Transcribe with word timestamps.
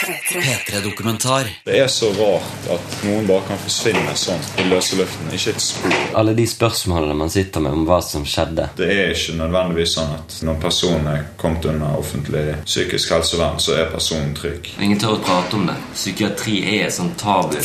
P3-dokumentar. 0.00 1.48
Det 1.64 1.78
er 1.80 1.88
så 1.92 2.08
rart 2.16 2.68
at 2.72 2.94
noen 3.04 3.26
bare 3.28 3.44
kan 3.50 3.60
forsvinne 3.60 4.14
sånn 4.16 4.40
på 4.56 4.64
løse 4.70 4.96
luften. 4.98 5.28
Ikke 5.36 5.52
et 5.52 5.64
spor. 5.64 5.96
Alle 6.20 6.34
de 6.38 6.46
spørsmålene 6.48 7.16
man 7.18 7.32
sitter 7.32 7.64
med 7.64 7.76
om 7.76 7.84
hva 7.88 8.00
som 8.04 8.24
skjedde. 8.28 8.70
Det 8.78 8.88
er 8.94 9.12
ikke 9.14 9.36
nødvendigvis 9.40 9.96
sånn 9.98 10.14
at 10.16 10.38
når 10.46 10.58
personen 10.62 11.10
er 11.12 11.28
kommet 11.40 11.68
under 11.68 12.00
offentlig 12.00 12.46
psykisk 12.64 13.14
helsevern, 13.16 13.60
så 13.60 13.76
er 13.76 13.92
personen 13.92 14.32
trygg. 14.38 14.72
Ingen 14.80 15.02
tør 15.02 15.18
å 15.18 15.22
prate 15.26 15.60
om 15.60 15.68
det. 15.68 15.76
Psykiatri 15.92 16.56
er 16.78 16.88
et 16.88 16.96
sånt 16.96 17.18
tabu. 17.20 17.60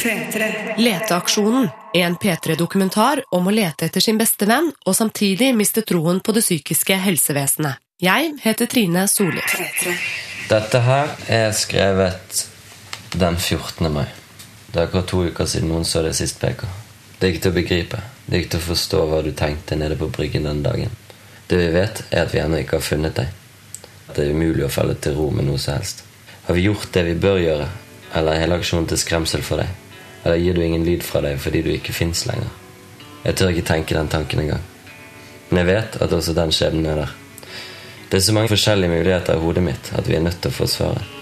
Leteaksjonen. 0.81 1.71
En 1.95 2.17
P3-dokumentar 2.19 3.21
om 3.31 3.47
å 3.47 3.53
lete 3.55 3.87
etter 3.87 4.03
sin 4.03 4.17
beste 4.19 4.49
venn 4.49 4.67
og 4.83 4.97
samtidig 4.97 5.53
miste 5.55 5.85
troen 5.87 6.19
på 6.19 6.35
det 6.35 6.43
psykiske 6.43 6.99
helsevesenet. 7.05 7.79
Jeg 8.03 8.33
heter 8.43 8.67
Trine 8.67 9.07
Solli. 9.07 9.39
Dette 10.45 10.77
her 10.85 11.09
er 11.25 11.47
skrevet 11.57 12.43
den 13.17 13.37
14. 13.37 13.87
mai. 13.89 14.05
Det 14.69 14.77
er 14.77 14.83
akkurat 14.83 15.07
to 15.09 15.23
uker 15.25 15.47
siden 15.49 15.71
noen 15.71 15.87
så 15.89 16.03
det 16.05 16.11
sist, 16.13 16.37
peker. 16.37 16.69
Det 17.17 17.25
er 17.25 17.31
ikke 17.33 17.41
til 17.47 17.53
å 17.53 17.55
begripe. 17.55 18.01
Det 18.27 18.35
er 18.35 18.43
ikke 18.43 18.51
til 18.53 18.61
å 18.61 18.67
forstå 18.67 18.99
hva 19.09 19.23
du 19.25 19.31
tenkte 19.33 19.77
nede 19.79 19.97
på 19.97 20.11
bryggen 20.13 20.45
den 20.45 20.61
dagen. 20.61 20.93
Det 21.49 21.57
vi 21.57 21.71
vet, 21.73 22.03
er 22.11 22.27
at 22.27 22.35
vi 22.35 22.43
ennå 22.43 22.59
ikke 22.61 22.77
har 22.77 22.85
funnet 22.85 23.17
deg. 23.17 23.33
At 24.05 24.19
det 24.19 24.27
er 24.27 24.37
umulig 24.37 24.67
å 24.67 24.69
falle 24.75 24.93
til 25.01 25.17
ro 25.17 25.31
med 25.33 25.49
noe 25.49 25.57
som 25.57 25.79
helst. 25.79 26.05
Har 26.45 26.59
vi 26.59 26.67
gjort 26.67 26.93
det 26.93 27.07
vi 27.09 27.17
bør 27.25 27.41
gjøre, 27.41 27.67
eller 28.13 28.35
er 28.35 28.45
hele 28.45 28.61
aksjonen 28.61 28.85
til 28.93 29.01
skremsel 29.01 29.41
for 29.49 29.63
deg? 29.63 29.73
Eller 30.21 30.43
gir 30.43 30.53
du 30.53 30.61
ingen 30.61 30.85
lyd 30.85 31.01
fra 31.09 31.25
deg 31.25 31.41
fordi 31.41 31.65
du 31.65 31.73
ikke 31.73 31.97
fins 31.97 32.27
lenger? 32.29 32.53
Jeg 33.25 33.41
tør 33.41 33.49
ikke 33.49 33.69
tenke 33.73 33.97
den 33.97 34.13
tanken 34.13 34.45
engang. 34.45 34.61
Men 35.49 35.63
jeg 35.63 35.73
vet 35.73 36.01
at 36.05 36.13
også 36.13 36.37
den 36.37 36.53
skjebnen 36.53 36.93
er 36.93 37.07
der. 37.07 37.21
Det 38.09 38.19
er 38.19 38.25
så 38.27 38.33
mange 38.37 38.51
forskjellige 38.53 38.91
muligheter 38.91 39.37
i 39.37 39.41
hodet 39.41 39.63
mitt 39.65 39.91
at 39.97 40.07
vi 40.07 40.17
er 40.17 40.23
nødt 40.25 40.41
til 40.43 40.53
å 40.53 40.57
få 40.59 40.67
svaret. 40.69 41.13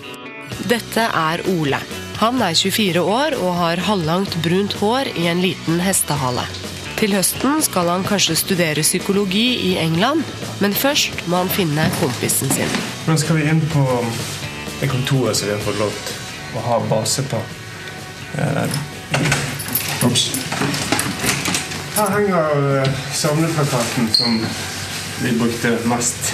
Dette 0.70 1.06
er 1.08 1.42
Ole. 1.50 1.80
Han 2.20 2.42
er 2.46 2.54
24 2.56 3.02
år 3.02 3.36
og 3.40 3.56
har 3.58 3.82
halvlangt 3.88 4.36
brunt 4.44 4.76
hår 4.80 5.10
i 5.18 5.26
en 5.32 5.42
liten 5.44 5.82
hestehale. 5.84 6.46
Til 7.00 7.16
høsten 7.18 7.60
skal 7.66 7.90
han 7.92 8.06
kanskje 8.08 8.36
studere 8.40 8.84
psykologi 8.86 9.48
i 9.72 9.74
England, 9.82 10.24
men 10.62 10.76
først 10.78 11.26
må 11.28 11.42
han 11.42 11.52
finne 11.52 11.90
kompisen 12.00 12.52
sin. 12.54 12.78
Nå 13.10 13.18
skal 13.20 13.42
vi 13.42 13.50
inn 13.50 13.64
på 13.74 13.84
det 14.80 14.92
kontoret 14.92 15.36
som 15.36 15.50
vi 15.50 15.56
har 15.56 15.64
fått 15.66 15.82
lov 15.82 15.98
til 16.08 16.60
å 16.60 16.64
ha 16.68 16.78
base 16.92 17.26
på. 17.32 17.42
Eh, 18.38 18.80
Ops. 20.04 20.30
Her 21.98 22.10
henger 22.16 22.88
samleplakaten 23.14 24.08
som 24.14 24.40
vi 25.24 25.32
brukte 25.40 25.78
mest. 25.84 26.34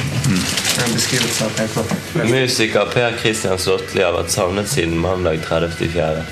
En 0.87 0.93
beskrivelse 0.93 1.45
av 1.45 1.49
PK. 1.49 1.81
Musiker 2.13 2.85
Per 2.93 3.17
Christian 3.21 3.59
Slåttli 3.59 4.01
har 4.01 4.15
vært 4.15 4.31
savnet 4.33 4.69
siden 4.71 4.97
mandag 5.01 5.43
30.4. 5.45 6.23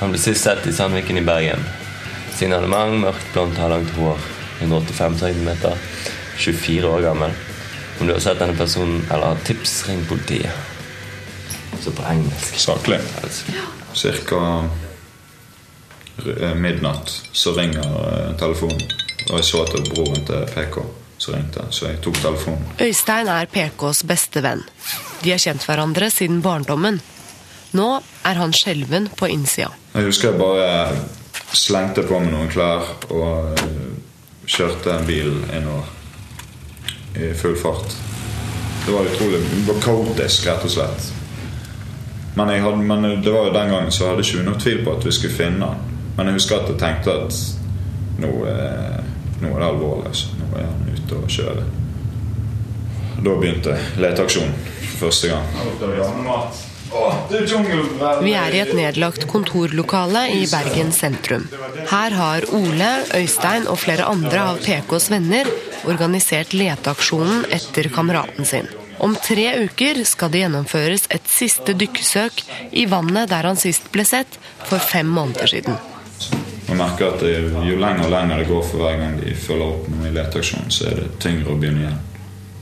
Han 0.00 0.12
ble 0.12 0.20
sist 0.20 0.46
sett 0.46 0.66
i 0.68 0.74
Sandviken 0.76 1.18
i 1.18 1.24
Bergen. 1.26 1.64
Signalement, 2.36 3.00
mørkt 3.02 3.32
blondt, 3.32 3.58
har 3.58 3.72
langt 3.72 3.90
hår. 3.96 4.22
185 4.60 5.18
cm. 5.18 5.50
24 6.38 6.90
år 6.90 7.02
gammel. 7.08 7.34
Om 8.00 8.06
du 8.06 8.12
har 8.12 8.20
sett 8.22 8.38
denne 8.38 8.58
personen 8.58 9.00
eller 9.10 9.32
har 9.32 9.42
tips, 9.48 9.74
ring 9.88 10.04
politiet. 10.06 10.52
Så 11.80 11.90
på 11.90 12.04
engelsk. 12.06 12.60
Saklig. 12.60 13.00
Altså. 13.22 13.56
Cirka 13.96 14.44
eh, 16.22 16.54
midnatt 16.54 17.10
så 17.32 17.56
ringer 17.56 17.98
eh, 18.04 18.30
telefonen. 18.38 18.86
Og 19.26 19.40
jeg 19.40 19.50
så 19.50 19.64
at 19.64 19.74
det 19.74 19.82
var 19.82 19.96
broren 19.96 20.30
til 20.30 20.46
PK 20.54 20.78
som 21.18 21.34
ringte, 21.34 21.64
så 21.70 21.90
jeg 21.90 22.00
tok 22.04 22.18
telefonen. 22.20 22.64
Øystein 22.80 23.28
er 23.32 23.48
PKs 23.50 24.02
beste 24.08 24.42
venn. 24.44 24.62
De 25.22 25.32
har 25.32 25.40
kjent 25.42 25.64
hverandre 25.66 26.10
siden 26.12 26.42
barndommen. 26.44 27.00
Nå 27.76 27.88
er 28.24 28.40
han 28.40 28.54
skjelven 28.56 29.08
på 29.16 29.28
innsida. 29.32 29.72
Jeg 29.94 30.08
husker 30.08 30.32
jeg 30.32 30.40
bare 30.40 30.96
slengte 31.56 32.04
på 32.06 32.20
meg 32.20 32.32
noen 32.32 32.50
klær 32.52 32.84
og 33.10 33.56
eh, 33.56 33.86
kjørte 34.46 34.92
en 34.92 35.08
bil 35.08 35.32
innover 35.54 35.92
i 37.16 37.32
full 37.34 37.56
fart. 37.56 37.96
Det 38.86 38.92
var 38.92 39.08
utrolig 39.08 39.40
det 39.40 39.62
var 39.66 39.80
kaotisk, 39.82 40.46
rett 40.46 40.64
og 40.68 40.70
slett. 40.70 41.12
Men, 42.36 42.52
jeg 42.52 42.62
hadde, 42.62 42.84
men 42.84 43.06
det 43.24 43.32
var 43.32 43.48
jo 43.48 43.54
den 43.54 43.70
gangen 43.72 43.92
så 43.94 44.10
hadde 44.10 44.24
ikke 44.24 44.42
vi 44.42 44.46
noe 44.46 44.60
tvil 44.60 44.82
på 44.84 44.96
at 44.98 45.06
vi 45.08 45.14
skulle 45.16 45.36
finne 45.38 45.70
han. 45.70 45.94
Men 46.16 46.28
jeg 46.28 46.38
husker 46.38 46.60
at 46.60 46.70
jeg 46.70 46.80
tenkte 46.80 47.14
at 47.24 47.38
nå, 48.20 48.32
eh, 48.50 49.15
nå 49.42 49.50
er 49.52 49.58
det 49.60 49.66
alvorlig. 49.68 50.12
Altså. 50.12 50.26
Nå 50.40 50.52
er 50.60 50.70
han 50.70 50.94
ute 50.94 51.18
og 51.18 51.28
kjører. 51.36 51.66
Da 53.16 53.34
begynte 53.40 53.76
leteaksjonen 54.00 54.56
for 54.96 55.08
første 55.08 55.32
gang. 55.32 55.44
Vi 58.22 58.32
er 58.38 58.54
i 58.54 58.60
et 58.62 58.72
nedlagt 58.76 59.26
kontorlokale 59.28 60.22
i 60.36 60.44
Bergen 60.48 60.92
sentrum. 60.94 61.48
Her 61.90 62.14
har 62.14 62.46
Ole, 62.56 62.90
Øystein 63.18 63.66
og 63.68 63.80
flere 63.82 64.06
andre 64.08 64.44
av 64.52 64.62
PKs 64.62 65.10
venner 65.12 65.50
organisert 65.86 66.54
leteaksjonen 66.56 67.48
etter 67.52 67.90
kameraten 67.92 68.48
sin. 68.48 68.70
Om 69.02 69.16
tre 69.20 69.48
uker 69.66 70.00
skal 70.08 70.32
det 70.32 70.44
gjennomføres 70.44 71.04
et 71.12 71.26
siste 71.28 71.74
dykkesøk 71.76 72.40
i 72.72 72.86
vannet 72.88 73.28
der 73.34 73.50
han 73.50 73.60
sist 73.60 73.90
ble 73.92 74.06
sett 74.08 74.38
for 74.64 74.80
fem 74.80 75.10
måneder 75.18 75.52
siden. 75.52 75.76
Man 76.66 76.80
merker 76.82 77.12
at 77.12 77.22
det, 77.22 77.32
Jo 77.68 77.78
lenger 77.78 78.08
og 78.08 78.10
lenger 78.10 78.42
det 78.42 78.48
går 78.48 78.64
for 78.66 78.82
hver 78.82 78.98
gang 78.98 79.20
de 79.20 79.34
følger 79.38 79.66
opp 79.66 79.88
noe 79.92 80.08
i 80.08 80.14
leteaksjonen, 80.16 80.72
så 80.74 80.88
er 80.90 81.00
det 81.00 81.08
tyngre 81.22 81.54
å 81.54 81.58
begynne 81.60 81.84
igjen. 81.84 82.00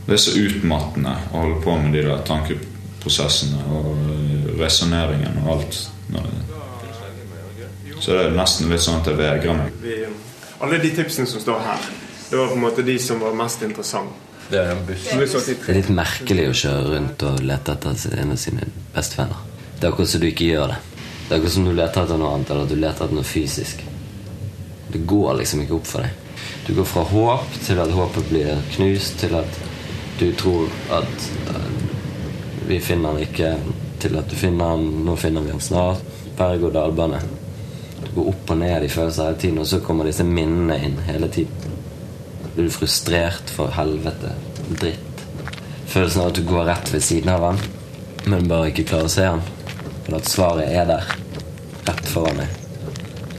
Det 0.04 0.16
er 0.18 0.20
så 0.20 0.34
utmattende 0.36 1.14
å 1.32 1.40
holde 1.40 1.60
på 1.64 1.76
med 1.80 1.96
de 1.96 2.02
der 2.04 2.24
tankeprosessene 2.28 3.62
og 3.72 3.94
øh, 3.96 4.50
resonneringen 4.60 5.40
og 5.44 5.54
alt. 5.56 5.78
Så 8.04 8.12
det 8.12 8.20
er 8.26 8.34
nesten 8.36 8.68
litt 8.68 8.84
sånn 8.84 9.00
at 9.00 9.08
jeg 9.08 9.16
vegrer 9.16 9.56
meg. 9.56 9.78
Alle 10.60 10.80
de 10.82 10.90
tipsene 10.92 11.28
som 11.28 11.40
står 11.40 11.62
her, 11.64 11.86
det 12.28 12.36
var 12.36 12.50
på 12.50 12.58
en 12.58 12.64
måte 12.66 12.84
de 12.84 12.98
som 13.00 13.22
var 13.22 13.32
mest 13.38 13.64
interessante. 13.64 14.20
Det 14.50 14.60
er. 14.60 14.76
Det 14.84 15.54
er 15.72 15.78
litt 15.78 15.88
merkelig 15.88 16.50
å 16.50 16.56
kjøre 16.60 16.82
rundt 16.92 17.24
og 17.24 17.40
lete 17.48 17.78
etter 17.78 18.18
en 18.20 18.34
av 18.34 18.40
sine 18.40 18.68
bestevenner. 18.92 19.40
Det 19.78 19.86
er 19.86 19.94
akkurat 19.94 20.12
som 20.12 20.20
du 20.20 20.28
ikke 20.28 20.50
gjør 20.50 20.74
det. 20.74 20.78
Det 20.98 21.32
er 21.32 21.38
akkurat 21.38 21.54
som 21.56 21.64
du 21.64 21.72
leter 21.72 22.04
etter 22.04 22.20
noe 22.20 22.34
annet, 22.36 22.52
eller 22.52 22.68
at 22.68 22.74
du 22.74 22.76
leter 22.76 23.06
etter 23.06 23.16
noe 23.16 23.28
fysisk. 23.28 23.80
Det 24.94 25.02
går 25.10 25.40
liksom 25.40 25.64
ikke 25.64 25.74
opp 25.74 25.88
for 25.90 26.06
deg. 26.06 26.42
Du 26.66 26.74
går 26.76 26.86
fra 26.86 27.02
håp 27.10 27.56
til 27.66 27.80
at 27.82 27.90
håpet 27.90 28.28
blir 28.30 28.60
knust, 28.76 29.16
til 29.18 29.34
at 29.34 29.56
du 30.20 30.28
tror 30.38 30.70
at 30.94 31.24
eh, 31.50 31.72
vi 32.68 32.78
finner 32.80 33.10
han 33.10 33.24
ikke, 33.24 33.56
til 33.98 34.14
at 34.20 34.30
du 34.30 34.36
finner 34.38 34.76
han, 34.76 34.86
nå 35.02 35.16
finner 35.18 35.42
vi 35.42 35.50
han 35.50 35.64
snart. 35.66 36.06
Berg-og-dal-bane. 36.38 37.20
Du 38.04 38.08
går 38.14 38.30
opp 38.36 38.54
og 38.54 38.60
ned 38.62 38.86
i 38.86 38.92
følelser 38.94 39.32
hele 39.32 39.42
tiden, 39.42 39.60
og 39.64 39.66
så 39.66 39.82
kommer 39.82 40.06
disse 40.06 40.26
minnene 40.28 40.78
inn 40.86 40.96
hele 41.08 41.28
tiden. 41.34 41.76
Blir 42.54 42.70
du 42.70 42.78
frustrert 42.78 43.50
for 43.50 43.74
helvete? 43.74 44.30
Dritt. 44.78 45.24
Følelsen 45.90 46.22
av 46.22 46.30
at 46.30 46.38
du 46.38 46.46
går 46.46 46.68
rett 46.70 46.94
ved 46.94 47.02
siden 47.02 47.34
av 47.34 47.50
han, 47.50 47.64
men 48.30 48.46
bare 48.46 48.70
ikke 48.70 48.86
klarer 48.94 49.10
å 49.10 49.16
se 49.18 49.26
han. 49.26 49.42
Eller 50.04 50.22
at 50.22 50.30
svaret 50.30 50.70
er 50.70 50.86
der, 50.94 51.16
rett 51.90 52.14
foran 52.14 52.46
deg. 52.46 52.63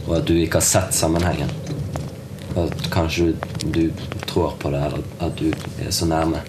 Og 0.05 0.17
at 0.19 0.27
du 0.27 0.35
ikke 0.37 0.61
har 0.61 0.67
sett 0.67 0.97
sammenhengen. 0.97 1.49
At 2.55 2.89
kanskje 2.93 3.33
du, 3.63 3.87
du 3.89 4.25
tror 4.29 4.55
på 4.61 4.71
det, 4.71 4.83
eller 4.87 5.03
at 5.25 5.39
du 5.39 5.49
er 5.83 5.91
så 5.91 6.07
nærme. 6.09 6.43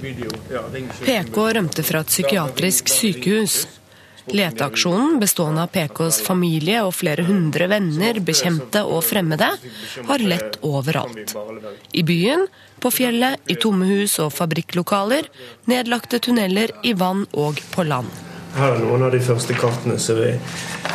PK 0.00 1.36
rømte 1.36 1.84
fra 1.84 2.00
et 2.00 2.10
psykiatrisk 2.10 2.88
sykehus. 2.88 3.66
Leteaksjonen, 4.30 5.18
bestående 5.20 5.64
av 5.64 5.72
PKs 5.74 6.20
familie 6.22 6.82
og 6.86 6.94
flere 6.94 7.24
hundre 7.26 7.66
venner, 7.70 8.20
bekjente 8.24 8.82
og 8.86 9.02
fremmede, 9.04 9.48
har 10.08 10.24
lett 10.32 10.60
overalt. 10.66 11.34
I 11.92 12.04
byen, 12.06 12.46
på 12.80 12.92
fjellet, 12.94 13.40
i 13.50 13.58
tomme 13.60 13.88
hus 13.90 14.18
og 14.22 14.32
fabrikklokaler, 14.36 15.28
nedlagte 15.70 16.20
tunneler 16.22 16.72
i 16.86 16.94
vann 16.96 17.26
og 17.32 17.60
på 17.74 17.88
land. 17.88 18.29
Her 18.56 18.74
er 18.74 18.82
noen 18.82 19.02
av 19.06 19.12
de 19.14 19.20
første 19.22 19.54
kartene 19.54 19.98
som 20.02 20.18
vi 20.18 20.32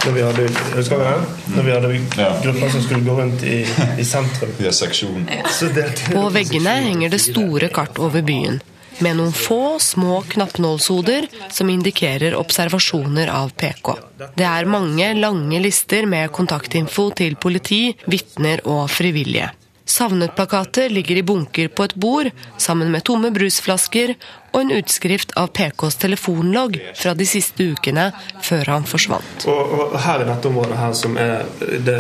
når 0.06 0.14
vi 0.14 0.22
hadde, 0.22 0.44
Husker 0.76 1.00
du 1.00 1.04
det? 1.04 1.56
Når 1.56 1.64
vi 1.66 1.72
hadde 1.74 1.90
Ja. 2.18 2.30
grupper 2.44 2.70
som 2.70 2.82
skulle 2.84 3.02
gå 3.02 3.16
rundt 3.18 3.44
i, 3.44 3.66
i 3.98 4.06
sentrum. 4.06 4.52
Vi 4.58 4.72
seksjon. 4.72 5.26
Så 5.50 5.72
delte 5.74 6.12
På 6.14 6.30
veggene 6.30 6.76
henger 6.86 7.10
det 7.10 7.22
store 7.22 7.70
kart 7.74 7.98
over 7.98 8.22
byen, 8.22 8.62
med 9.00 9.18
noen 9.18 9.34
få, 9.34 9.80
små 9.80 10.22
knappnålshoder 10.30 11.28
som 11.50 11.70
indikerer 11.70 12.36
observasjoner 12.38 13.28
av 13.34 13.52
PK. 13.58 13.96
Det 14.36 14.46
er 14.46 14.70
mange 14.70 15.14
lange 15.18 15.60
lister 15.60 16.06
med 16.06 16.32
kontaktinfo 16.32 17.10
til 17.18 17.36
politi, 17.36 17.96
vitner 18.08 18.62
og 18.66 18.86
frivillige. 18.94 19.50
Savnet-plakater 19.86 20.90
ligger 20.90 21.18
i 21.18 21.24
bunker 21.24 21.68
på 21.68 21.84
et 21.84 21.96
bord, 21.96 22.30
sammen 22.58 22.90
med 22.92 23.06
tomme 23.06 23.30
brusflasker 23.34 24.16
og 24.52 24.58
en 24.64 24.74
utskrift 24.80 25.36
av 25.38 25.52
PKs 25.54 26.00
telefonlogg 26.02 26.80
fra 26.98 27.14
de 27.14 27.28
siste 27.30 27.68
ukene 27.76 28.08
før 28.44 28.72
han 28.74 28.88
forsvant. 28.90 29.46
Og, 29.52 29.76
og 29.78 29.98
her 30.02 30.24
i 30.24 30.28
dette 30.30 30.50
området 30.50 30.80
her 30.80 30.96
som 30.98 31.18
er 31.22 31.46
det, 31.86 32.00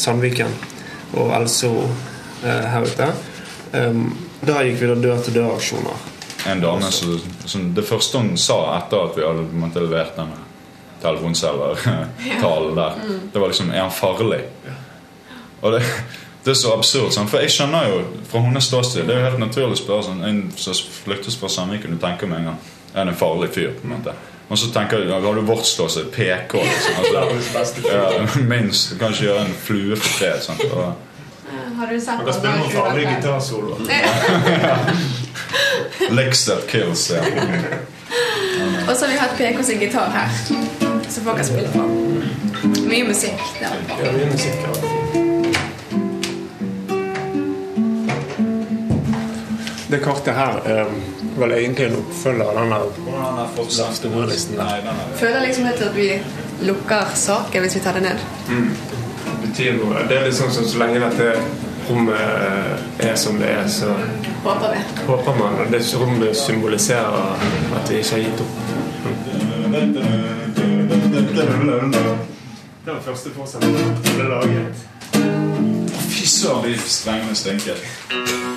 Sandviken 0.00 0.54
og 1.20 1.30
Elso 1.38 1.72
eh, 2.42 2.66
her 2.74 2.86
ute, 2.86 3.10
um, 3.78 4.06
da 4.42 4.62
gikk 4.66 4.80
vi 4.80 4.90
da 4.90 4.96
dør-til-dør-aksjoner. 5.04 6.06
en 6.50 6.60
dame 6.60 6.90
som, 6.90 7.20
som 7.44 7.74
Det 7.74 7.84
første 7.84 8.18
hun 8.18 8.36
sa 8.40 8.78
etter 8.78 9.04
at 9.06 9.18
vi 9.18 9.26
hadde 9.26 9.44
på 9.44 9.58
en 9.58 9.66
måte, 9.66 9.84
levert 9.84 10.16
denne 10.16 10.38
telefonselgertalen 11.02 12.74
der, 12.76 12.98
det 13.32 13.38
var 13.38 13.48
liksom 13.52 13.70
Er 13.70 13.86
han 13.86 13.94
farlig? 13.94 14.42
Og 15.60 15.76
det, 15.76 15.84
det 16.44 16.50
er 16.54 16.56
så 16.56 16.72
absurd. 16.72 17.12
Sant? 17.12 17.30
for 17.30 17.42
jeg 17.44 17.52
skjønner 17.52 17.88
jo 17.90 18.02
fra 18.30 18.40
hennes 18.46 18.64
ståsted 18.64 19.04
Det 19.04 19.12
er 19.14 19.18
jo 19.20 19.28
helt 19.28 19.42
naturlig 19.42 19.76
å 19.76 19.80
spørre 19.82 20.06
sånn, 20.06 20.22
En 20.24 20.38
som 20.56 20.74
flyktes 21.04 21.36
fra 21.36 21.50
Sandviken, 21.52 21.92
du 21.92 22.00
tenker 22.00 22.30
med 22.30 22.40
en 22.40 22.52
gang 22.52 22.60
Er 22.94 23.04
det 23.04 23.12
en 23.12 23.20
farlig 23.20 23.50
fyr? 23.52 23.74
på 23.76 23.84
en 23.84 23.96
måte 23.98 24.14
og 24.50 24.58
så 24.58 24.66
tenker 24.74 24.98
du, 24.98 25.12
har 25.12 25.34
du 25.34 25.40
vårt 25.40 25.66
ståsted 25.66 26.04
PK. 26.10 26.58
Liksom. 26.58 26.92
Altså, 27.58 27.88
ja, 27.88 28.26
minst. 28.56 28.90
Du 28.90 28.98
kan 28.98 29.12
ikke 29.14 29.24
gjøre 29.24 29.44
en 29.46 29.54
flue 29.54 29.96
for 29.96 30.08
fred. 30.18 30.42
Sant? 30.42 30.64
Og, 30.72 30.92
Har 31.78 31.86
du 31.86 32.00
sett 32.00 32.16
Man 32.16 32.24
kan 32.24 32.34
spille 32.34 32.56
noen 32.58 32.70
farlige 32.74 33.14
gitarsoloer. 33.14 33.78
Licks 36.18 36.44
that 36.44 36.66
kills. 36.68 37.10
Ja. 37.10 37.22
Og 38.88 38.96
så 38.96 39.06
har 39.06 39.12
vi 39.12 39.18
hatt 39.18 39.36
PK 39.38 39.62
sin 39.62 39.78
gitar 39.78 40.10
her, 40.10 40.28
som 41.08 41.24
folk 41.24 41.36
kan 41.36 41.46
spille 41.46 41.70
på. 41.70 41.86
Mye 42.90 43.04
musikk. 43.06 43.38
Det 43.60 43.70
er 43.70 43.84
bra. 43.86 44.02
Ja, 44.02 44.16
mye 44.18 44.32
musikk 44.34 44.66
her. 44.66 44.89
Det 49.90 49.98
kartet 50.04 50.34
her 50.34 50.60
er 50.70 50.90
vel 51.36 51.52
egentlig 51.56 51.86
en 51.88 51.96
oppfølger 51.98 52.44
av 52.46 52.54
den 52.60 52.70
Laftebrødlisten 53.78 54.56
der. 54.56 54.64
Er 54.64 55.16
Føler 55.18 55.40
liksom 55.46 55.64
helt 55.66 55.82
at 55.82 55.96
vi 55.96 56.08
lukker 56.62 57.10
saken 57.14 57.64
hvis 57.64 57.74
vi 57.76 57.80
tar 57.80 57.98
det 57.98 58.02
ned. 58.04 58.18
Det 58.46 59.48
betyr 59.48 59.72
noe. 59.80 60.04
Det 60.08 60.18
er 60.20 60.28
litt 60.28 60.36
sånn 60.38 60.52
som 60.54 60.68
så 60.68 60.78
lenge 60.84 61.00
dette 61.02 61.32
rommet 61.88 63.02
er 63.02 63.16
som 63.18 63.40
det 63.40 63.50
er, 63.50 63.66
så 63.68 63.90
Håper 64.44 64.76
vi. 64.76 64.84
håper 65.08 65.34
man 65.40 65.58
Og 65.64 65.72
det 65.72 65.80
rommet 65.98 66.36
symboliserer 66.36 67.34
at 67.80 67.90
vi 67.90 67.98
ikke 67.98 68.14
har 68.14 68.22
gitt 68.28 68.40
opp. 68.44 68.54
Det 72.84 72.92
var 72.94 73.02
første 73.04 73.30
forsetning 73.34 73.76
som 74.04 74.14
ble 74.14 74.28
laget. 74.30 74.86
Fy 76.10 76.26
søren, 76.26 76.64
de 76.70 76.78
strengene 76.78 77.34
stinker. 77.34 78.49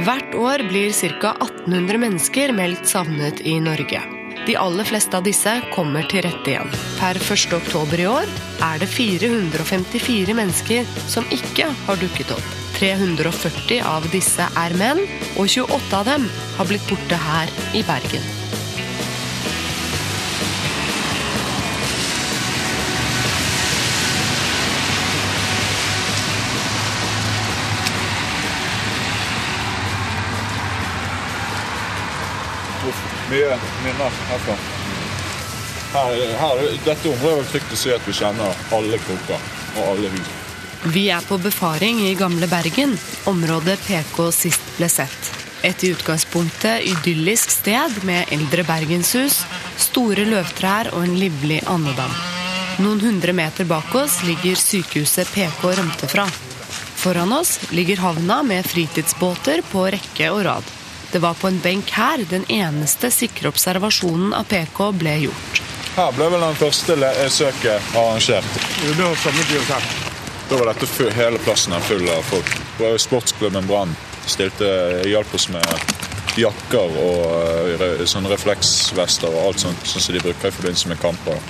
Hvert 0.00 0.34
år 0.34 0.64
blir 0.66 0.90
ca. 0.90 1.30
1800 1.38 1.98
mennesker 2.02 2.52
meldt 2.56 2.88
savnet 2.90 3.40
i 3.46 3.60
Norge. 3.62 4.00
De 4.48 4.56
aller 4.58 4.88
fleste 4.88 5.14
av 5.14 5.22
disse 5.28 5.52
kommer 5.74 6.02
til 6.10 6.24
rette 6.26 6.50
igjen. 6.50 6.74
Per 6.98 7.20
1. 7.22 7.54
oktober 7.60 8.02
i 8.02 8.08
år 8.10 8.26
er 8.66 8.82
det 8.82 8.90
454 8.90 10.34
mennesker 10.34 10.90
som 11.06 11.28
ikke 11.30 11.70
har 11.86 12.02
dukket 12.02 12.34
opp. 12.34 12.50
340 12.80 13.86
av 13.86 14.10
disse 14.10 14.42
er 14.42 14.78
menn, 14.80 15.06
og 15.36 15.46
28 15.46 16.02
av 16.02 16.04
dem 16.16 16.26
har 16.58 16.66
blitt 16.66 16.90
borte 16.90 17.14
her 17.30 17.46
i 17.76 17.86
Bergen. 17.86 18.39
Mye 33.30 33.58
minner 33.84 34.10
herfra. 34.28 34.54
Her, 35.92 36.14
her, 36.38 36.62
dette 36.84 37.10
området 37.12 37.44
er 37.44 37.50
trygt 37.52 37.74
å 37.74 37.78
si 37.78 37.92
at 37.94 38.06
vi 38.06 38.14
kjenner 38.14 38.62
alle 38.74 38.98
kroker 39.04 39.44
og 39.76 39.84
alle 39.84 40.10
hus. 40.10 40.32
Vi 40.90 41.04
er 41.14 41.22
på 41.28 41.38
befaring 41.38 42.00
i 42.08 42.16
gamle 42.18 42.48
Bergen, 42.50 42.96
området 43.30 43.76
PK 43.84 44.18
sist 44.34 44.72
ble 44.78 44.88
sett. 44.90 45.30
Et 45.62 45.84
i 45.84 45.92
utgangspunktet 45.92 46.86
idyllisk 46.88 47.52
sted 47.52 48.00
med 48.08 48.32
eldre 48.34 48.64
bergenshus, 48.66 49.42
store 49.78 50.24
løvtrær 50.26 50.90
og 50.94 51.04
en 51.04 51.14
livlig 51.20 51.60
andedam. 51.70 52.14
Noen 52.80 53.04
hundre 53.04 53.36
meter 53.36 53.68
bak 53.68 53.94
oss 53.94 54.22
ligger 54.26 54.58
sykehuset 54.58 55.30
PK 55.36 55.68
rømte 55.78 56.10
fra. 56.10 56.26
Foran 57.00 57.38
oss 57.38 57.58
ligger 57.76 58.02
havna 58.08 58.42
med 58.42 58.66
fritidsbåter 58.66 59.62
på 59.70 59.86
rekke 59.94 60.34
og 60.34 60.46
rad. 60.48 60.76
Det 61.12 61.18
var 61.18 61.34
på 61.34 61.48
en 61.48 61.58
benk 61.60 61.90
her 61.90 62.22
den 62.30 62.44
eneste 62.50 63.10
sikre 63.10 63.50
observasjonen 63.50 64.34
av 64.36 64.46
PK 64.50 64.92
ble 64.94 65.16
gjort. 65.24 65.62
Her 65.96 66.12
ble 66.14 66.28
vel 66.30 66.44
den 66.44 66.58
første 66.60 66.96
søket 67.34 67.96
arrangert. 67.98 68.60
Jo, 68.84 68.92
da 69.00 69.08
samme 69.18 69.46
oss 69.58 69.72
her. 69.74 69.88
Da 70.50 70.58
var 70.60 70.70
dette 70.70 70.86
full, 70.86 71.10
hele 71.14 71.40
plassen 71.42 71.74
her 71.74 71.82
full 71.82 72.06
av 72.10 72.22
folk. 72.30 72.52
Og 72.78 73.00
Sportsklubben 73.02 73.66
Brann 73.66 73.96
stilte, 74.30 74.70
hjalp 75.10 75.34
oss 75.34 75.48
med 75.50 75.66
jakker 76.38 76.94
og 77.02 77.74
eh, 77.74 78.04
sånne 78.06 78.30
refleksvester 78.30 79.34
og 79.34 79.48
alt 79.48 79.64
sånt 79.64 79.82
sånn 79.90 80.04
som 80.04 80.14
de 80.14 80.22
bruker 80.22 80.50
i 80.50 80.54
forbindelse 80.54 80.92
med 80.92 81.02
kamper. 81.02 81.42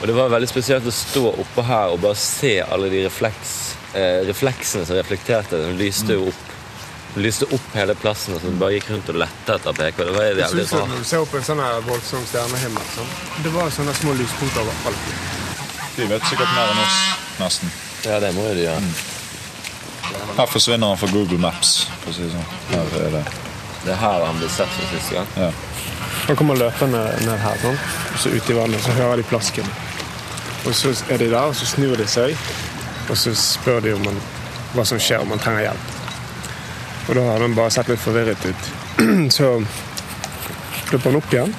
Og 0.00 0.06
det 0.10 0.14
var 0.14 0.30
veldig 0.30 0.50
spesielt 0.50 0.86
å 0.86 0.94
stå 0.94 1.24
oppå 1.42 1.66
her 1.66 1.94
og 1.94 2.00
bare 2.02 2.18
se 2.18 2.56
alle 2.62 2.90
de 2.90 3.02
refleks, 3.08 3.52
eh, 3.98 4.22
refleksene 4.30 4.86
som 4.86 4.98
reflekterte. 4.98 5.58
Den 5.58 5.78
lyste 5.78 6.18
jo 6.18 6.30
opp. 6.30 6.48
Lyste 7.16 7.44
opp 7.52 7.74
hele 7.76 7.94
plassen, 7.94 8.34
og 8.34 8.40
så 8.40 8.50
bare 8.56 8.72
gikk 8.78 8.86
rundt 8.90 9.08
og 9.12 9.18
lette 9.20 9.54
etter 9.58 9.72
PK. 9.76 9.98
Det 10.04 10.12
var 10.14 10.22
Det 10.22 10.44
jævlig 10.46 10.64
bra. 10.70 10.86
når 10.88 10.98
du 10.98 11.04
ser 11.04 11.18
opp 11.20 11.34
en 11.34 11.42
sånn 11.44 11.60
voldsom 11.86 12.22
stjernehimmel, 12.30 12.86
sånn. 12.96 13.10
det 13.44 13.52
var 13.52 13.70
sånne 13.70 13.94
små 13.98 14.14
lyspunkter 14.16 14.60
overalt. 14.62 14.96
De 15.96 16.06
vet 16.08 16.22
sikkert 16.30 16.54
mer 16.56 16.72
enn 16.72 16.80
oss, 16.86 17.00
nesten. 17.38 17.70
Ja, 18.06 18.18
det 18.20 18.32
må 18.34 18.46
jo 18.48 18.54
de 18.54 18.64
gjøre. 18.64 18.94
Her 20.38 20.46
forsvinner 20.46 20.86
han 20.88 20.96
fra 20.96 21.06
Google 21.12 21.38
Maps. 21.38 21.86
for 22.02 22.10
å 22.10 22.14
si 22.14 22.22
det 22.22 22.32
sånn. 22.32 22.48
Her 22.70 23.06
er 23.06 23.10
det. 23.18 23.24
Det 23.84 23.92
er 23.92 23.96
her 24.00 24.24
han 24.24 24.38
ble 24.38 24.48
sett 24.48 24.68
for 24.68 24.96
siste 24.96 25.14
gang. 25.14 25.26
Ja. 25.36 25.50
Han 26.26 26.36
kommer 26.36 26.56
løpende 26.56 27.02
ned 27.26 27.38
her, 27.38 27.56
sånn. 27.62 27.78
og 28.14 28.18
så 28.18 28.28
ute 28.32 28.52
i 28.52 28.56
vannet, 28.56 28.80
så 28.82 28.90
hører 28.96 29.16
de 29.16 29.22
plasken. 29.22 29.68
Og 30.66 30.72
så 30.74 30.94
er 31.10 31.18
de 31.18 31.28
der, 31.30 31.42
og 31.50 31.54
så 31.54 31.66
snur 31.66 31.96
de 31.96 32.06
seg, 32.06 32.36
og 33.10 33.16
så 33.16 33.34
spør 33.36 33.80
de 33.82 33.92
om 33.94 34.04
man, 34.04 34.20
hva 34.74 34.84
som 34.86 34.98
skjer, 34.98 35.20
om 35.20 35.28
man 35.28 35.38
trenger 35.38 35.68
hjelp. 35.68 36.01
Og 37.08 37.14
da 37.14 37.22
har 37.26 37.40
han 37.40 37.54
bare 37.54 37.70
sett 37.70 37.88
litt 37.90 38.00
forvirret 38.00 38.46
ut. 38.46 38.70
Så 39.36 39.48
løper 40.92 41.10
han 41.10 41.18
opp 41.18 41.32
igjen, 41.32 41.54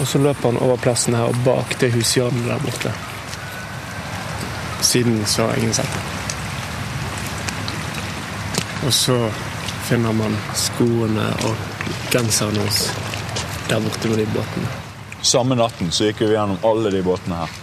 og 0.00 0.08
så 0.08 0.18
løper 0.20 0.50
han 0.50 0.58
over 0.60 0.76
plassen 0.76 1.14
her 1.16 1.30
og 1.30 1.38
bak 1.46 1.78
det 1.80 1.88
hushjørnet 1.94 2.44
der 2.50 2.60
borte. 2.60 2.92
Siden 4.84 5.22
så 5.26 5.46
har 5.46 5.56
ingen 5.56 5.74
sett 5.74 5.88
ham. 5.88 6.02
Og 8.86 8.92
så 8.94 9.16
finner 9.88 10.12
man 10.12 10.36
skoene 10.54 11.30
og 11.48 11.88
genseren 12.12 12.60
hans 12.60 12.90
der 13.70 13.80
borte 13.80 14.12
med 14.12 14.20
de 14.20 14.26
båtene. 14.36 14.68
Samme 15.22 15.56
natten 15.58 15.90
så 15.90 16.10
gikk 16.10 16.20
vi 16.26 16.34
gjennom 16.36 16.60
alle 16.62 16.92
de 16.92 17.00
båtene 17.02 17.40
her. 17.40 17.56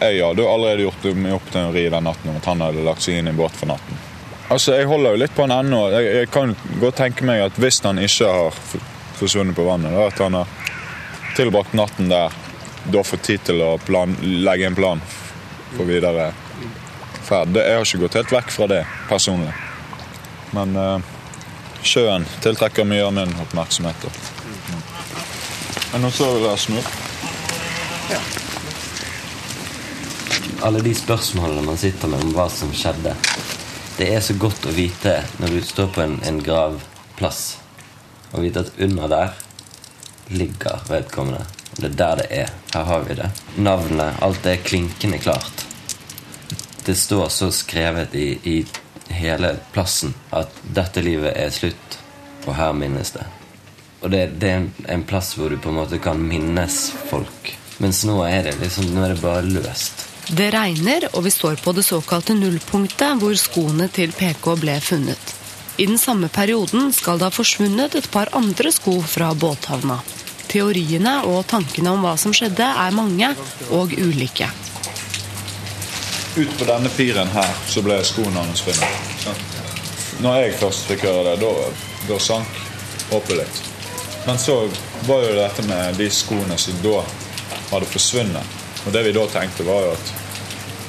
Jeg 0.00 0.20
hadde 0.26 0.44
allerede 0.50 0.84
gjort 0.84 1.06
meg 1.16 1.38
opp 1.38 1.46
teori 1.54 1.86
den 1.88 2.04
natten 2.04 2.34
om 2.34 2.36
at 2.36 2.50
han 2.50 2.66
hadde 2.66 2.84
lagt 2.84 3.06
seg 3.06 3.16
inn 3.16 3.30
i 3.30 3.32
en 3.32 3.38
båt 3.38 3.54
for 3.56 3.70
natten. 3.70 4.02
Altså, 4.50 4.76
Jeg 4.78 4.86
holder 4.86 5.10
jo 5.16 5.20
litt 5.24 5.34
på 5.34 5.42
han 5.46 5.54
ennå. 5.66 5.80
Jeg, 5.90 6.10
jeg 6.20 6.28
kan 6.30 6.52
godt 6.80 6.96
tenke 7.00 7.24
meg 7.26 7.40
at 7.48 7.56
hvis 7.60 7.80
han 7.84 7.98
ikke 7.98 8.28
har 8.30 8.58
forsvunnet 9.18 9.56
på 9.56 9.64
vannet, 9.66 9.90
da, 9.96 10.06
at 10.06 10.20
han 10.22 10.36
har 10.38 10.46
tilbrakt 11.36 11.74
natten 11.76 12.08
der, 12.12 12.32
da 12.86 13.02
får 13.02 13.22
tid 13.26 13.42
til 13.48 13.62
å 13.64 13.72
plan, 13.82 14.12
legge 14.22 14.68
en 14.68 14.76
plan 14.78 15.00
for 15.74 15.84
videre 15.88 16.28
ferd. 17.26 17.50
Det- 17.56 17.64
Jeg 17.66 17.74
har 17.80 17.84
ikke 17.88 18.02
gått 18.04 18.14
helt 18.20 18.32
vekk 18.36 18.50
fra 18.54 18.66
det 18.70 18.84
personlig. 19.08 19.52
Men 20.54 20.76
uh, 20.76 21.00
sjøen 21.82 22.24
tiltrekker 22.44 22.86
mye 22.86 23.02
av 23.08 23.12
min 23.18 23.34
oppmerksomhet. 23.42 24.06
da. 24.06 24.08
Men 25.92 26.02
noen 26.06 26.12
som 26.14 26.30
vil 26.36 26.46
ha 26.48 26.54
snu 26.56 26.78
opp? 26.78 26.94
Alle 30.66 30.80
de 30.82 30.94
spørsmålene 30.96 31.62
man 31.66 31.76
sitter 31.78 32.08
med 32.08 32.22
om 32.24 32.32
hva 32.34 32.46
som 32.50 32.70
skjedde. 32.74 33.12
Det 33.96 34.10
er 34.12 34.20
så 34.20 34.34
godt 34.36 34.66
å 34.68 34.74
vite 34.76 35.12
når 35.40 35.54
du 35.54 35.60
står 35.64 35.86
på 35.94 36.02
en, 36.04 36.18
en 36.28 36.40
gravplass, 36.44 37.56
og 38.34 38.42
vite 38.44 38.66
at 38.66 38.80
under 38.84 39.08
der 39.08 39.30
ligger 40.28 40.82
vedkommende. 40.90 41.46
Det 41.76 41.88
er 41.88 41.94
der 41.96 42.20
det 42.20 42.26
er. 42.42 42.50
Her 42.74 42.84
har 42.90 43.06
vi 43.06 43.16
det. 43.16 43.30
Navnet, 43.56 44.18
alt 44.20 44.46
er 44.46 44.60
klinkende 44.60 45.18
klart. 45.18 45.64
Det 46.84 46.94
står 46.96 47.28
så 47.32 47.48
skrevet 47.50 48.14
i, 48.14 48.26
i 48.44 48.56
hele 49.16 49.54
plassen 49.72 50.12
at 50.30 50.52
dette 50.76 51.00
livet 51.00 51.32
er 51.32 51.54
slutt, 51.56 51.96
og 52.44 52.52
her 52.58 52.76
minnes 52.76 53.14
det. 53.16 53.24
Og 54.02 54.12
det, 54.12 54.26
det 54.40 54.50
er 54.50 54.60
en, 54.60 54.68
en 54.92 55.06
plass 55.08 55.32
hvor 55.38 55.48
du 55.48 55.56
på 55.56 55.72
en 55.72 55.80
måte 55.80 56.02
kan 56.04 56.20
minnes 56.20 56.82
folk. 57.08 57.54
Mens 57.80 58.04
nå 58.08 58.20
er 58.28 58.44
det 58.50 58.58
liksom, 58.60 58.92
nå 58.92 59.06
er 59.06 59.16
det 59.16 59.24
bare 59.24 59.44
løst. 59.48 60.04
Det 60.28 60.50
regner, 60.50 61.08
og 61.12 61.22
vi 61.24 61.30
står 61.30 61.60
på 61.62 61.72
det 61.72 61.84
såkalte 61.86 62.34
nullpunktet 62.34 63.20
hvor 63.20 63.34
skoene 63.38 63.86
til 63.88 64.10
PK 64.12 64.52
ble 64.58 64.80
funnet. 64.82 65.34
I 65.76 65.86
den 65.86 65.98
samme 65.98 66.28
perioden 66.32 66.92
skal 66.92 67.20
det 67.20 67.28
ha 67.28 67.34
forsvunnet 67.34 67.94
et 67.94 68.10
par 68.10 68.32
andre 68.34 68.72
sko 68.72 68.96
fra 69.06 69.30
båthavna. 69.34 70.00
Teoriene 70.50 71.18
og 71.30 71.44
tankene 71.46 71.92
om 71.92 72.02
hva 72.02 72.16
som 72.18 72.34
skjedde, 72.34 72.64
er 72.64 72.96
mange 72.96 73.30
og 73.70 73.92
ulike. 73.92 74.48
ut 76.36 76.58
på 76.58 76.64
denne 76.68 76.88
piren 76.88 77.28
her 77.32 77.52
så 77.68 77.80
ble 77.82 77.96
skoene 78.04 78.42
hans 78.42 78.60
funnet. 78.60 79.30
Når 80.20 80.36
jeg 80.40 80.58
først 80.60 80.90
fikk 80.90 81.06
høre 81.08 81.30
det, 81.30 81.36
da, 81.40 81.70
da 82.08 82.18
sank 82.20 82.60
håpet 83.10 83.38
litt. 83.38 83.62
Men 84.26 84.38
så 84.38 84.58
var 85.06 85.24
jo 85.24 85.34
dette 85.38 85.64
med 85.68 85.96
de 86.00 86.10
skoene 86.10 86.58
som 86.60 86.76
da 86.84 87.00
hadde 87.70 87.88
forsvunnet. 87.94 88.65
Og 88.86 88.92
det 88.92 89.02
vi 89.02 89.12
da 89.12 89.26
tenkte, 89.26 89.66
var 89.66 89.82
jo 89.82 89.92
at 89.96 90.12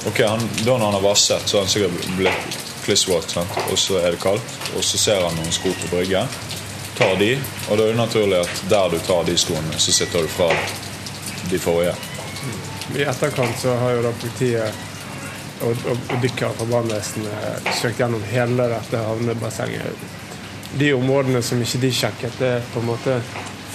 ok, 0.06 0.20
han, 0.22 0.48
da 0.64 0.76
når 0.76 0.84
han 0.84 0.98
har 0.98 1.04
vasset, 1.04 1.42
så 1.44 1.56
har 1.58 1.66
han 1.66 1.72
sikkert 1.72 2.10
blitt 2.18 2.58
klissvåt, 2.84 3.34
og 3.70 3.78
så 3.78 3.98
er 3.98 4.14
det 4.14 4.20
kaldt. 4.22 4.58
Og 4.76 4.84
så 4.84 4.98
ser 4.98 5.24
han 5.24 5.34
noen 5.36 5.52
sko 5.52 5.72
på 5.82 5.90
bryggen, 5.96 6.30
tar 6.98 7.16
de, 7.18 7.34
og 7.68 7.78
da 7.78 7.84
er 7.84 7.92
det 7.92 7.98
naturlig 7.98 8.38
at 8.40 8.62
der 8.70 8.94
du 8.94 8.98
tar 9.06 9.26
de 9.26 9.34
skoene, 9.38 9.78
så 9.78 9.92
sitter 9.92 10.22
du 10.22 10.30
fra 10.30 10.48
de 11.50 11.58
forrige. 11.58 11.94
I 12.96 13.04
etterkant 13.04 13.58
så 13.60 13.74
har 13.82 13.98
jo 13.98 14.06
da 14.06 14.14
politiet 14.22 14.86
og, 15.60 15.74
og, 15.90 15.98
og 15.98 16.22
dykkere 16.22 16.54
fra 16.56 16.66
brannvesenet 16.70 17.68
søkt 17.80 18.00
gjennom 18.00 18.22
hele 18.30 18.70
dette 18.70 19.02
havnebassenget. 19.04 20.08
De 20.78 20.92
områdene 20.94 21.42
som 21.42 21.60
ikke 21.62 21.82
de 21.82 21.92
sjekket, 21.94 22.40
det 22.40 22.50
er 22.56 22.66
på 22.72 22.80
en 22.80 22.90
måte 22.92 23.18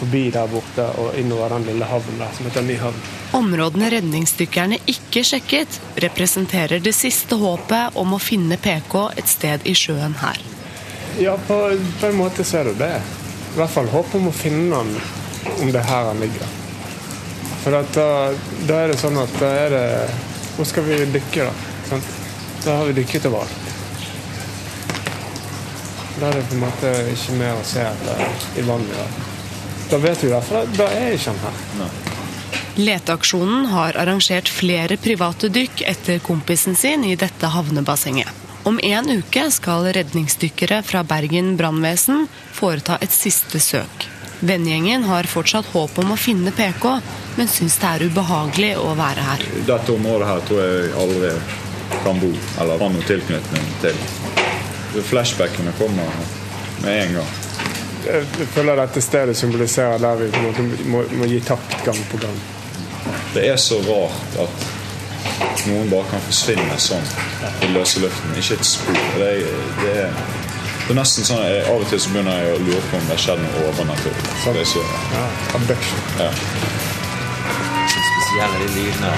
forbi 0.03 0.27
der 0.36 0.48
borte 0.51 0.86
og 1.00 1.15
innover 1.19 1.55
den 1.55 1.67
lille 1.72 1.88
havnen 1.88 2.19
der 2.19 2.31
som 2.36 2.48
heter 2.48 2.65
Nyhavn. 2.67 2.98
Områdene 3.33 3.89
redningsdykkerne 3.93 4.79
ikke 4.91 5.24
sjekket, 5.25 5.79
representerer 6.03 6.83
det 6.83 6.93
siste 6.95 7.39
håpet 7.39 7.95
om 8.00 8.13
å 8.13 8.22
finne 8.22 8.60
PK 8.62 8.98
et 9.17 9.31
sted 9.31 9.63
i 9.65 9.75
sjøen 9.77 10.17
her. 10.22 10.41
Ja, 11.22 11.38
på, 11.48 11.57
på 12.01 12.10
en 12.10 12.19
måte 12.19 12.43
så 12.43 12.62
er 12.62 12.72
det 12.72 12.79
det. 12.81 12.95
I 13.53 13.57
hvert 13.60 13.74
fall 13.74 13.89
håp 13.93 14.15
om 14.17 14.29
å 14.29 14.36
finne 14.36 14.81
han 14.81 14.93
om 15.60 15.72
det 15.72 15.79
er 15.79 15.89
her 15.89 16.12
han 16.12 16.22
ligger. 16.22 16.53
For 17.63 17.72
da, 17.74 18.05
da 18.67 18.79
er 18.83 18.91
det 18.91 19.00
sånn 19.00 19.17
at 19.22 19.36
da 19.39 19.50
er 19.55 19.69
det 19.72 19.86
Hvor 20.57 20.67
skal 20.67 20.83
vi 20.86 20.98
dykke, 21.10 21.48
da? 21.48 21.53
Sant? 21.88 22.10
Da 22.65 22.75
har 22.77 22.89
vi 22.89 22.98
dykket 23.00 23.25
overalt. 23.29 23.69
Da 26.19 26.29
er 26.29 26.38
det 26.38 26.43
på 26.50 26.57
en 26.60 26.62
måte 26.62 26.91
ikke 27.10 27.38
mer 27.39 27.57
å 27.57 27.63
se 27.65 27.81
etter 27.88 28.60
i 28.62 28.65
vannet. 28.67 29.31
Da. 29.90 29.98
vet 29.98 30.24
vi 30.24 30.28
i 30.28 30.34
hvert 30.34 30.48
fall 30.48 30.63
at 30.63 30.78
da 30.78 30.88
er 30.92 31.18
ikke 31.18 31.34
han 31.34 31.42
her. 31.44 32.00
Leteaksjonen 32.74 33.68
har 33.70 33.98
arrangert 34.02 34.50
flere 34.50 34.98
private 34.98 35.50
dykk 35.54 35.84
etter 35.86 36.24
kompisen 36.25 36.75
sin 36.75 37.04
i 37.06 37.13
dette 37.16 37.52
havnebassenget. 37.54 38.42
Om 38.63 38.80
en 38.84 39.10
uke 39.20 39.44
skal 39.52 39.92
redningsdykkere 39.94 40.80
fra 40.88 41.04
Bergen 41.04 41.54
brannvesen 41.60 42.25
foreta 42.56 42.98
et 43.04 43.12
siste 43.12 43.60
søk. 43.60 44.08
Vennegjengen 44.44 45.04
har 45.08 45.28
fortsatt 45.30 45.70
håp 45.72 46.00
om 46.02 46.16
å 46.16 46.20
finne 46.20 46.52
PK, 46.52 46.88
men 47.38 47.52
syns 47.52 47.78
det 47.80 47.92
er 47.92 48.08
ubehagelig 48.10 48.74
å 48.80 48.90
være 49.00 49.28
her. 49.28 49.46
Dette 49.68 49.94
området 49.94 50.28
her 50.28 50.42
tror 50.48 50.63
jeg 50.63 50.90
aldri 51.04 51.30
kan 52.04 52.20
bo, 52.20 52.32
eller 52.60 52.82
ha 52.82 52.90
noen 52.92 53.08
tilknytning 53.08 53.70
til. 53.84 54.02
Flashbackene 55.12 55.72
kommer 55.78 56.10
med 56.84 57.06
en 57.06 57.16
gang. 57.20 57.32
Jeg 58.03 58.48
føler 58.53 58.75
dette 58.75 59.01
stedet 59.01 59.36
symboliserer 59.38 59.98
der 60.03 60.15
vi 60.19 60.29
på 60.33 60.39
en 60.41 60.48
måte 60.50 60.88
må, 60.91 61.03
må 61.22 61.27
gi 61.29 61.39
takt 61.45 61.77
gang 61.86 62.00
på 62.12 62.19
gang. 62.24 62.39
Det 63.33 63.45
er 63.50 63.57
så 63.60 63.79
rart 63.88 64.38
at 64.43 64.65
noen 65.67 65.89
bare 65.91 66.05
kan 66.12 66.24
forsvinne 66.27 66.75
sånn 66.83 67.05
i 67.63 67.69
løse 67.74 68.03
luften. 68.03 68.36
Ikke 68.39 68.57
et 68.60 68.67
spor. 68.67 69.00
Det 69.17 69.29
er, 69.29 69.55
det 69.79 69.93
er, 70.03 70.17
det 70.83 70.91
er 70.93 71.00
nesten 71.00 71.27
sånn 71.27 71.43
jeg, 71.48 71.63
Av 71.72 71.79
og 71.79 71.88
til 71.89 72.01
så 72.03 72.12
begynner 72.13 72.43
jeg 72.43 72.57
å 72.57 72.62
lure 72.67 72.83
på 72.91 73.00
om 73.00 73.07
det 73.07 73.15
har 73.15 73.24
skjedd 73.25 73.43
noe 73.45 73.65
overnaturlig. 73.72 74.27
Det 74.43 74.65
er 74.65 74.72
så, 74.75 74.83
Ja, 75.15 75.25
abduction. 75.60 76.07
ja. 76.19 76.31
Spesielle 77.93 78.63
de 78.65 78.72
lydene. 78.77 79.13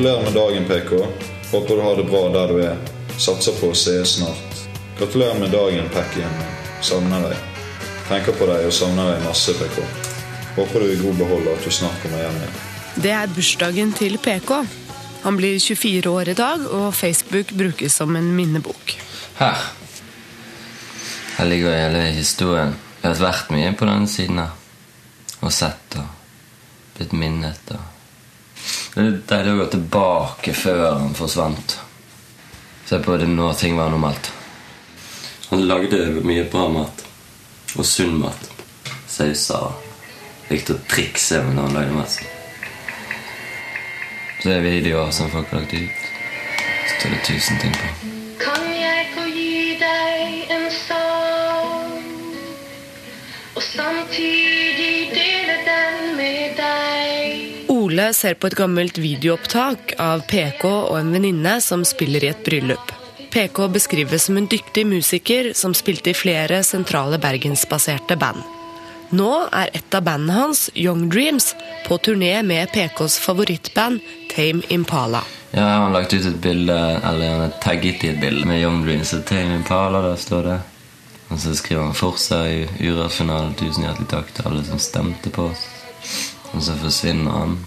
Gratulerer 0.00 0.24
med 0.24 0.32
dagen, 0.32 0.64
PK. 0.64 1.06
Håper 1.52 1.76
du 1.76 1.82
har 1.82 1.96
det 1.96 2.04
bra 2.04 2.28
der 2.28 2.48
du 2.48 2.60
er. 2.64 2.76
Satser 3.20 3.52
på 3.60 3.68
å 3.68 3.74
sees 3.76 4.14
snart. 4.14 4.62
Gratulerer 4.96 5.36
med 5.36 5.52
dagen, 5.52 5.90
Packen. 5.92 6.38
Savner 6.80 7.26
deg. 7.28 7.42
Tenker 8.08 8.38
på 8.38 8.48
deg 8.48 8.64
og 8.64 8.72
savner 8.72 9.10
deg 9.10 9.26
masse, 9.26 9.52
PK. 9.58 9.84
Håper 10.56 10.80
du 10.80 10.94
i 10.94 10.96
god 11.02 11.20
behold 11.20 11.50
at 11.52 11.68
du 11.68 11.68
snart 11.68 12.00
kommer 12.00 12.24
hjem 12.24 12.40
igjen. 12.40 12.56
Det 12.96 13.12
er 13.18 13.36
bursdagen 13.36 13.92
til 14.00 14.16
PK. 14.24 14.54
Han 15.26 15.36
blir 15.42 15.60
24 15.60 16.16
år 16.16 16.32
i 16.32 16.38
dag, 16.40 16.64
og 16.80 16.96
Facebook 16.96 17.52
brukes 17.52 18.00
som 18.00 18.16
en 18.16 18.32
minnebok. 18.40 18.96
Her. 19.44 19.68
Her 21.36 21.52
ligger 21.52 21.76
hele 21.76 22.08
historien. 22.16 22.72
Jeg 23.02 23.10
har 23.12 23.24
vært 23.28 23.52
mye 23.52 23.76
på 23.76 23.92
den 23.92 24.08
siden 24.08 24.46
her. 24.46 24.58
Og 25.44 25.52
sett 25.52 26.00
og 26.00 26.08
blitt 26.96 27.12
minnet. 27.12 27.76
og 27.76 27.99
Det 28.90 29.02
er 29.04 29.18
deilig 29.30 29.52
å 29.52 29.58
gå 29.60 29.66
tilbake 29.70 30.52
før 30.56 30.80
han 30.98 31.12
forsvant. 31.14 31.76
Se 32.88 32.98
på 32.98 33.14
det 33.20 33.28
når 33.30 33.52
ting 33.60 33.76
var 33.78 33.92
normalt. 33.92 34.32
Han 35.52 35.62
lagde 35.70 36.00
mye 36.26 36.48
bra 36.50 36.66
mat. 36.74 37.04
Og 37.78 37.86
sunn 37.86 38.16
mat. 38.18 38.48
Sauser. 39.06 39.76
Likte 40.50 40.74
å 40.74 40.82
trikse 40.90 41.38
med 41.44 41.54
når 41.54 41.68
han 41.68 41.78
lagde 41.78 41.98
mat. 42.00 42.16
Så 44.42 44.50
er 44.56 44.66
videoer 44.66 45.14
som 45.14 45.30
folk 45.30 45.52
har 45.54 45.62
lagt 45.62 45.76
ut. 45.76 46.08
Så 46.88 46.98
står 46.98 47.14
det 47.14 47.22
tusen 47.28 47.62
ting 47.62 47.78
på. 47.78 47.92
Kan 48.42 48.66
jeg 48.74 49.06
få 49.14 49.28
gi 49.30 49.76
deg 49.78 50.50
en 50.56 50.66
sang 50.80 51.94
Og 53.54 53.62
samtidig 53.62 54.69
Ole 58.00 58.14
ser 58.16 58.36
på 58.40 58.48
et 58.48 58.54
gammelt 58.56 58.96
videoopptak 58.96 59.92
av 60.00 60.22
PK 60.24 60.62
og 60.64 60.94
en 60.96 61.10
venninne 61.12 61.58
som 61.60 61.82
spiller 61.84 62.24
i 62.24 62.30
et 62.30 62.38
bryllup. 62.46 62.92
PK 63.28 63.58
beskrives 63.74 64.24
som 64.24 64.38
en 64.40 64.46
dyktig 64.48 64.86
musiker 64.88 65.50
som 65.58 65.74
spilte 65.76 66.14
i 66.14 66.16
flere 66.16 66.62
sentrale 66.64 67.18
bergensbaserte 67.20 68.16
band. 68.16 68.40
Nå 69.12 69.28
er 69.52 69.74
et 69.76 69.96
av 69.98 70.06
bandene 70.06 70.32
hans, 70.32 70.62
Young 70.72 71.10
Dreams, 71.12 71.52
på 71.84 71.98
turné 72.00 72.38
med 72.46 72.72
PKs 72.72 73.18
favorittband 73.20 74.00
Tame 74.32 74.64
Impala. 74.72 75.20
Ja, 75.50 75.66
jeg 75.66 75.80
har 75.84 75.92
lagt 75.92 76.14
ut 76.14 76.28
et 76.30 76.40
bilde, 76.40 76.78
eller 77.04 77.34
han 77.34 77.44
har 77.44 77.56
tagget 77.60 78.04
i 78.06 78.14
et 78.14 78.20
bilde 78.22 78.48
med 78.48 78.62
Young 78.62 78.80
Dreams 78.86 79.12
og 79.18 79.26
Tame 79.28 79.58
Impala. 79.60 80.00
Der 80.08 80.16
står 80.16 80.46
det. 80.48 80.60
Og 81.28 81.42
så 81.42 81.52
skriver 81.58 81.90
han 81.90 81.98
for 81.98 82.16
seg 82.16 82.64
i 82.80 82.88
Urørt-finalen. 82.88 83.58
Tusen 83.60 83.84
hjertelig 83.84 84.08
takk 84.14 84.32
til 84.38 84.48
alle 84.48 84.64
som 84.70 84.80
stemte 84.80 85.34
på 85.36 85.50
oss. 85.52 85.66
Og 86.54 86.64
så 86.64 86.78
forsvinner 86.80 87.36
han. 87.42 87.60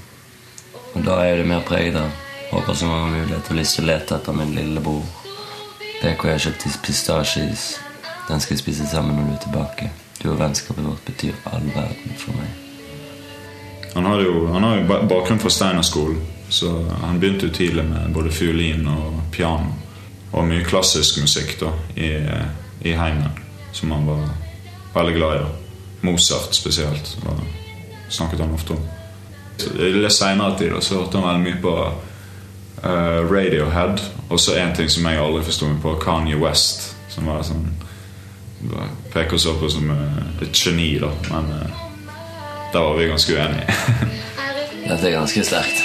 Og 0.93 1.05
da 1.05 1.17
er 1.25 1.39
det 1.41 1.47
mer 1.50 1.63
preget 1.65 1.97
av 1.97 2.12
håper 2.53 2.73
som 2.73 2.89
mange 2.89 3.12
mulighet 3.12 3.50
og 3.50 3.57
lyst 3.57 3.77
til 3.77 3.85
å 3.85 3.89
lete 3.89 4.17
etter 4.17 4.35
min 4.38 4.53
lillebror. 4.55 5.05
PK 6.01 6.25
har 6.29 6.41
kjøpt 6.43 6.67
pistasjeis. 6.85 7.63
Den 8.27 8.43
skal 8.43 8.55
jeg 8.55 8.62
spise 8.62 8.88
sammen 8.91 9.17
når 9.17 9.29
du 9.29 9.33
er 9.33 9.43
tilbake. 9.47 9.89
Du 10.21 10.29
og 10.31 10.39
vennskapet 10.39 10.85
vårt 10.85 11.05
betyr 11.07 11.39
all 11.50 11.65
verden 11.73 12.19
for 12.19 12.38
meg. 12.38 12.51
Han 13.93 14.05
har 14.09 14.21
jo, 14.21 14.47
han 14.53 14.63
har 14.63 14.77
jo 14.77 15.00
bakgrunn 15.09 15.41
fra 15.41 15.51
Steinerskolen, 15.53 16.21
så 16.50 16.71
han 17.01 17.19
begynte 17.21 17.50
jo 17.50 17.53
tidlig 17.53 17.85
med 17.85 18.13
både 18.13 18.31
fiolin 18.33 18.88
og 18.89 19.19
piano. 19.31 19.73
Og 20.33 20.47
mye 20.50 20.65
klassisk 20.65 21.19
musikk 21.21 21.59
da, 21.59 21.69
i, 21.95 22.09
i 22.89 22.95
heimen, 22.97 23.38
som 23.73 23.91
han 23.93 24.07
var 24.07 24.23
veldig 24.95 25.13
glad 25.17 25.41
i. 25.41 25.45
Mozart 26.03 26.55
spesielt 26.57 27.17
snakket 28.09 28.41
han 28.41 28.53
ofte 28.53 28.77
om. 28.77 29.02
Litt 29.77 30.13
senere 30.13 30.58
tid 30.60 30.75
så 30.82 31.01
hørte 31.01 31.20
han 31.20 31.27
veldig 31.27 31.46
mye 31.46 31.62
på 31.63 31.75
uh, 31.84 33.20
Radiohead, 33.29 34.03
og 34.29 34.39
så 34.39 34.58
en 34.60 34.75
ting 34.75 34.89
som 34.91 35.08
jeg 35.10 35.22
aldri 35.22 35.46
forsto 35.48 35.70
meg 35.70 35.82
på, 35.84 35.96
Kanye 36.03 36.39
West. 36.41 36.91
Som 37.13 37.29
var 37.29 37.43
sånn 37.46 37.67
Peker 39.12 39.38
så 39.38 39.58
på 39.60 39.67
som 39.70 39.89
uh, 39.91 40.22
et 40.41 40.55
geni, 40.55 40.93
da, 41.01 41.10
men 41.29 41.50
uh, 41.51 41.82
der 42.74 42.79
var 42.79 42.96
vi 42.98 43.10
ganske 43.12 43.36
uenige. 43.36 43.79
Dette 44.89 45.10
er 45.10 45.17
ganske 45.17 45.43
sterkt. 45.46 45.84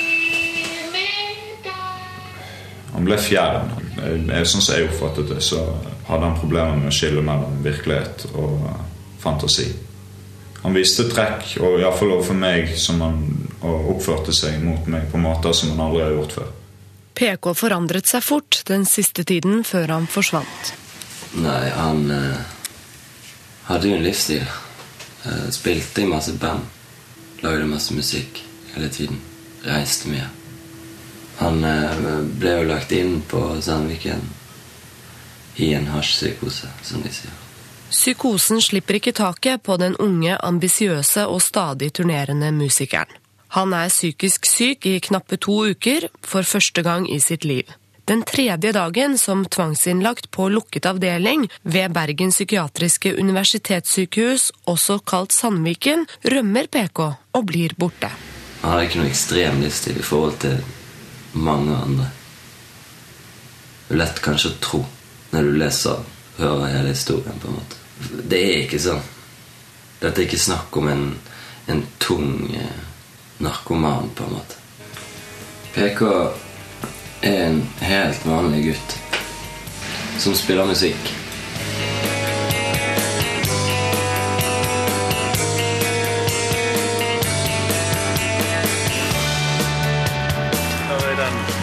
Han 2.94 3.06
ble 3.06 3.18
fjern. 3.22 3.74
Sånn 3.98 4.62
som 4.62 4.74
jeg 4.74 4.88
oppfattet 4.88 5.28
det, 5.30 5.42
så 5.44 5.60
hadde 6.08 6.24
han 6.24 6.38
problemer 6.38 6.78
med 6.78 6.90
å 6.90 6.94
skille 6.94 7.22
mellom 7.22 7.60
virkelighet 7.62 8.24
og 8.32 8.64
fantasi. 9.22 9.68
Han 10.62 10.74
viste 10.74 11.06
trekk, 11.10 11.54
og 11.62 11.78
iallfall 11.78 12.16
overfor 12.16 12.38
meg, 12.38 12.72
som 12.80 13.00
han 13.04 13.20
og 13.62 13.90
oppførte 13.96 14.34
seg 14.34 14.60
mot 14.62 14.86
meg 14.90 15.08
på 15.10 15.20
måter 15.22 15.54
som 15.56 15.72
han 15.74 15.84
aldri 15.88 16.04
har 16.04 16.14
gjort 16.14 16.36
før. 16.38 16.50
PK 17.18 17.48
forandret 17.58 18.06
seg 18.06 18.22
fort 18.22 18.60
den 18.68 18.84
siste 18.86 19.24
tiden 19.26 19.64
før 19.66 19.90
han 19.96 20.06
forsvant. 20.10 20.72
Nei, 21.42 21.64
han 21.74 22.04
eh, 22.14 22.54
hadde 23.66 23.90
jo 23.90 23.98
en 23.98 24.06
livsstil. 24.06 24.44
Eh, 25.26 25.48
spilte 25.54 26.04
i 26.04 26.10
masse 26.10 26.36
band. 26.38 26.62
Lagde 27.42 27.66
masse 27.66 27.94
musikk 27.94 28.42
hele 28.74 28.90
tiden. 28.94 29.18
reiste 29.66 30.08
mye. 30.08 30.28
Han 31.40 31.64
eh, 31.66 32.06
ble 32.38 32.54
jo 32.60 32.68
lagt 32.70 32.94
inn 32.94 33.18
på 33.26 33.42
Sandviken 33.62 34.22
i 35.58 35.72
en 35.74 35.90
hasjpsykose, 35.90 36.70
som 36.86 37.02
de 37.02 37.10
sier. 37.12 37.34
Psykosen 37.90 38.60
slipper 38.62 38.98
ikke 38.98 39.14
taket 39.16 39.62
på 39.64 39.78
den 39.80 39.96
unge, 39.96 40.36
ambisiøse 40.36 41.24
og 41.26 41.40
stadig 41.42 41.92
turnerende 41.96 42.52
musikeren. 42.52 43.10
Han 43.56 43.72
er 43.72 43.88
psykisk 43.88 44.44
syk 44.44 44.86
i 44.86 44.98
knappe 45.00 45.38
to 45.40 45.62
uker, 45.72 46.10
for 46.20 46.44
første 46.44 46.84
gang 46.84 47.08
i 47.08 47.16
sitt 47.20 47.46
liv. 47.48 47.64
Den 48.08 48.22
tredje 48.24 48.72
dagen 48.72 49.18
som 49.20 49.44
tvangsinnlagt 49.44 50.30
på 50.32 50.48
lukket 50.52 50.86
avdeling 50.88 51.46
ved 51.62 51.92
Bergen 51.92 52.30
psykiatriske 52.32 53.14
universitetssykehus, 53.20 54.50
også 54.64 54.98
kalt 55.04 55.32
Sandviken, 55.36 56.06
rømmer 56.24 56.68
PK 56.72 57.00
og 57.08 57.48
blir 57.48 57.76
borte. 57.76 58.12
Han 58.62 58.72
hadde 58.72 58.86
ikke 58.88 59.02
noe 59.02 59.10
ekstrem 59.12 59.60
livsstil 59.64 60.00
i 60.00 60.06
forhold 60.06 60.38
til 60.44 60.56
mange 61.36 61.76
andre. 61.76 62.08
Det 63.88 63.96
er 63.96 64.02
lett 64.02 64.24
kanskje 64.24 64.54
å 64.54 64.62
tro 64.64 64.84
når 65.32 65.44
du 65.44 65.60
leser 65.60 66.00
og 66.00 66.40
hører 66.40 66.72
hele 66.78 66.96
historien. 66.96 67.40
på 67.40 67.48
en 67.48 67.60
måte. 67.60 67.77
Det 67.98 68.38
er 68.38 68.60
ikke 68.64 68.80
sånn. 68.82 69.02
Dette 69.98 70.22
er 70.22 70.26
ikke 70.28 70.40
snakk 70.40 70.76
om 70.78 70.88
en, 70.92 71.04
en 71.66 71.82
tung 71.98 72.54
eh, 72.54 72.82
narkoman, 73.42 74.10
på 74.14 74.26
en 74.28 74.36
måte. 74.38 74.58
PK 75.74 76.02
er 77.26 77.40
en 77.48 77.62
helt 77.82 78.26
vanlig 78.26 78.68
gutt 78.70 78.98
som 80.18 80.34
spiller 80.38 80.66
musikk. 80.70 81.17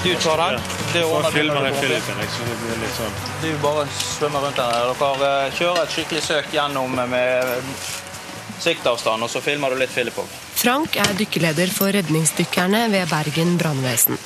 Du 0.05 0.15
tar 0.15 0.37
den. 0.37 0.61
Det 0.93 1.03
ordner 1.03 1.31
du 1.31 1.47
når 1.47 1.63
du 1.65 1.71
kommer. 1.73 2.27
Sånn. 2.93 3.15
Du 3.41 3.47
bare 3.63 3.85
svømmer 3.89 4.43
rundt 4.45 4.59
den. 4.59 4.75
Dere 4.99 5.29
eh, 5.47 5.55
kjører 5.57 5.79
et 5.81 5.95
skikkelig 5.95 6.21
søk 6.21 6.51
gjennom 6.53 6.93
med 7.09 7.71
siktavstand, 8.61 9.25
og 9.25 9.31
så 9.33 9.41
filmer 9.41 9.73
du 9.73 9.79
litt 9.81 9.89
Philip 9.95 10.19
òg. 10.21 10.29
Frank 10.61 10.99
er 11.01 11.17
dykkerleder 11.17 11.73
for 11.73 11.89
redningsdykkerne 11.97 12.83
ved 12.93 13.09
Bergen 13.09 13.57
brannvesen. 13.57 14.21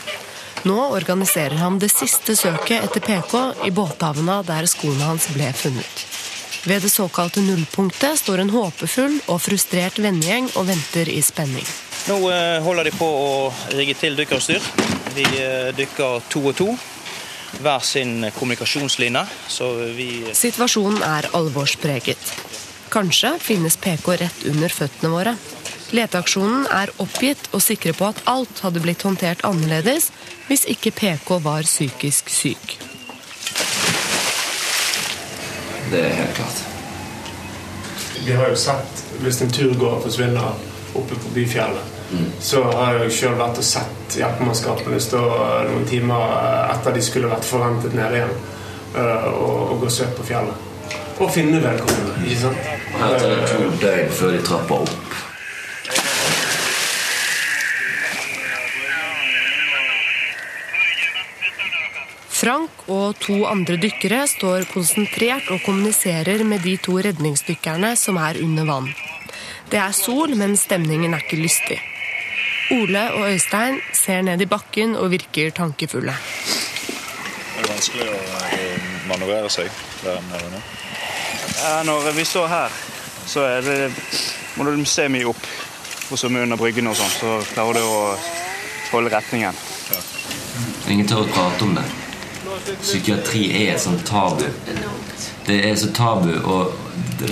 Nå 0.67 0.77
organiserer 0.99 1.55
han 1.63 1.79
det 1.79 1.93
siste 1.93 2.35
søket 2.35 2.83
etter 2.83 2.99
PK 2.99 3.63
i 3.63 3.71
båthavna 3.71 4.41
der 4.43 4.67
skoene 4.67 5.07
hans 5.13 5.31
ble 5.31 5.47
funnet. 5.55 6.07
Ved 6.67 6.83
det 6.83 6.91
såkalte 6.91 7.39
nullpunktet 7.39 8.19
står 8.19 8.43
en 8.43 8.51
håpefull 8.51 9.21
og 9.31 9.39
frustrert 9.47 10.03
vennegjeng 10.03 10.51
og 10.59 10.67
venter 10.73 11.07
i 11.07 11.21
spenning. 11.23 11.63
Nå 12.11 12.19
eh, 12.35 12.57
holder 12.67 12.91
de 12.91 12.99
på 12.99 13.07
å 13.07 13.29
rigge 13.71 13.95
til 13.95 14.19
dykkerutstyr. 14.19 14.98
Vi 15.15 15.25
eh, 15.41 15.69
dykker 15.75 16.25
to 16.29 16.43
og 16.51 16.55
to. 16.59 16.69
Hver 17.59 17.81
sin 17.81 18.27
kommunikasjonsline. 18.35 19.25
Så 19.49 19.71
vi 19.97 20.09
Situasjonen 20.37 21.01
er 21.03 21.29
alvorspreget. 21.33 22.33
Kanskje 22.93 23.33
finnes 23.41 23.77
PK 23.77 24.15
rett 24.21 24.45
under 24.49 24.73
føttene 24.73 25.11
våre. 25.13 25.33
Leteaksjonen 25.93 26.67
er 26.73 26.91
oppgitt 27.01 27.49
og 27.53 27.63
sikre 27.65 27.95
på 27.97 28.05
at 28.11 28.21
alt 28.29 28.61
hadde 28.65 28.81
blitt 28.83 29.01
håndtert 29.05 29.41
annerledes 29.47 30.11
hvis 30.49 30.67
ikke 30.69 30.93
PK 30.97 31.35
var 31.45 31.65
psykisk 31.65 32.29
syk. 32.33 32.77
Det 35.89 36.03
er 36.05 36.17
helt 36.21 36.35
klart. 36.37 36.65
Vi 38.25 38.35
har 38.37 38.51
jo 38.51 38.57
sett 38.59 39.05
hvis 39.23 39.41
en 39.41 39.53
turgåer 39.53 40.03
forsvinner 40.05 40.53
oppe 40.97 41.17
på 41.17 41.33
Byfjellet. 41.33 41.98
Så 42.41 42.63
har 42.63 42.97
jeg 43.03 43.13
sjøl 43.13 43.35
vært 43.37 43.59
og 43.61 43.65
sett 43.65 44.17
hjelpemannskapene 44.17 45.01
stå 45.03 45.19
noen 45.69 45.85
timer 45.89 46.33
etter 46.73 46.95
de 46.95 47.03
skulle 47.05 47.29
vært 47.29 47.45
forventet 47.45 47.93
nede 47.93 48.17
igjen, 48.17 48.35
øh, 48.95 49.27
og, 49.29 49.59
og 49.75 49.83
gå 49.83 49.93
søk 49.93 50.15
på 50.17 50.25
fjellet. 50.31 50.65
Og 51.19 51.29
finne 51.35 51.59
vedkommende, 51.61 52.15
ikke 52.25 52.41
sant? 52.47 52.69
Det 53.19 53.33
to 53.51 53.65
døgn 53.81 54.13
før 54.15 54.37
de 54.37 54.45
trapper 54.47 54.85
opp. 54.85 55.17
Frank 62.39 62.85
og 62.87 63.17
to 63.19 63.41
andre 63.49 63.75
dykkere 63.81 64.21
står 64.31 64.63
konsentrert 64.71 65.49
og 65.51 65.59
kommuniserer 65.65 66.45
med 66.47 66.63
de 66.63 66.77
to 66.79 66.95
redningsdykkerne 67.03 67.91
som 67.99 68.17
er 68.21 68.39
under 68.39 68.69
vann. 68.69 68.87
Det 69.69 69.77
er 69.77 69.91
sol, 69.93 70.31
men 70.39 70.55
stemningen 70.57 71.13
er 71.13 71.25
ikke 71.25 71.41
lystig. 71.41 71.81
Ole 72.71 73.03
og 73.13 73.31
Øystein 73.31 73.79
ser 73.93 74.21
ned 74.21 74.41
i 74.41 74.45
bakken 74.45 74.95
og 74.95 75.11
virker 75.11 75.49
tankefulle. 75.55 76.13
Det 76.13 77.63
er 77.63 77.71
vanskelig 77.71 78.09
å, 78.13 78.19
manøvrere 79.09 79.49
seg 79.49 79.71
der 80.03 80.19
nede 80.29 80.51
nå. 80.53 80.59
Ja, 81.63 81.83
Når 81.83 82.11
vi 82.15 82.25
står 82.25 82.47
her, 82.47 82.75
så 83.25 83.47
er 83.47 83.61
det, 83.65 83.91
må 84.55 84.67
du 84.69 84.85
se 84.85 85.07
mye 85.09 85.31
opp. 85.31 85.47
Og 86.11 86.19
så 86.19 86.27
under 86.27 86.57
bryggen 86.57 86.87
og 86.89 86.97
sånn, 86.97 87.11
så 87.13 87.33
klarer 87.53 87.77
du 87.77 87.85
å 87.85 88.03
holde 88.91 89.11
retningen. 89.13 89.57
Ingen 90.89 91.09
tør 91.09 91.25
å 91.25 91.33
prate 91.33 91.65
om 91.65 91.75
det. 91.77 91.85
Psykiatri 92.81 93.43
er 93.63 93.75
et 93.75 93.81
sånt 93.81 94.05
tabu. 94.05 94.45
Det 95.45 95.57
er 95.65 95.75
så 95.77 95.89
tabu, 95.93 96.31
og 96.45 96.73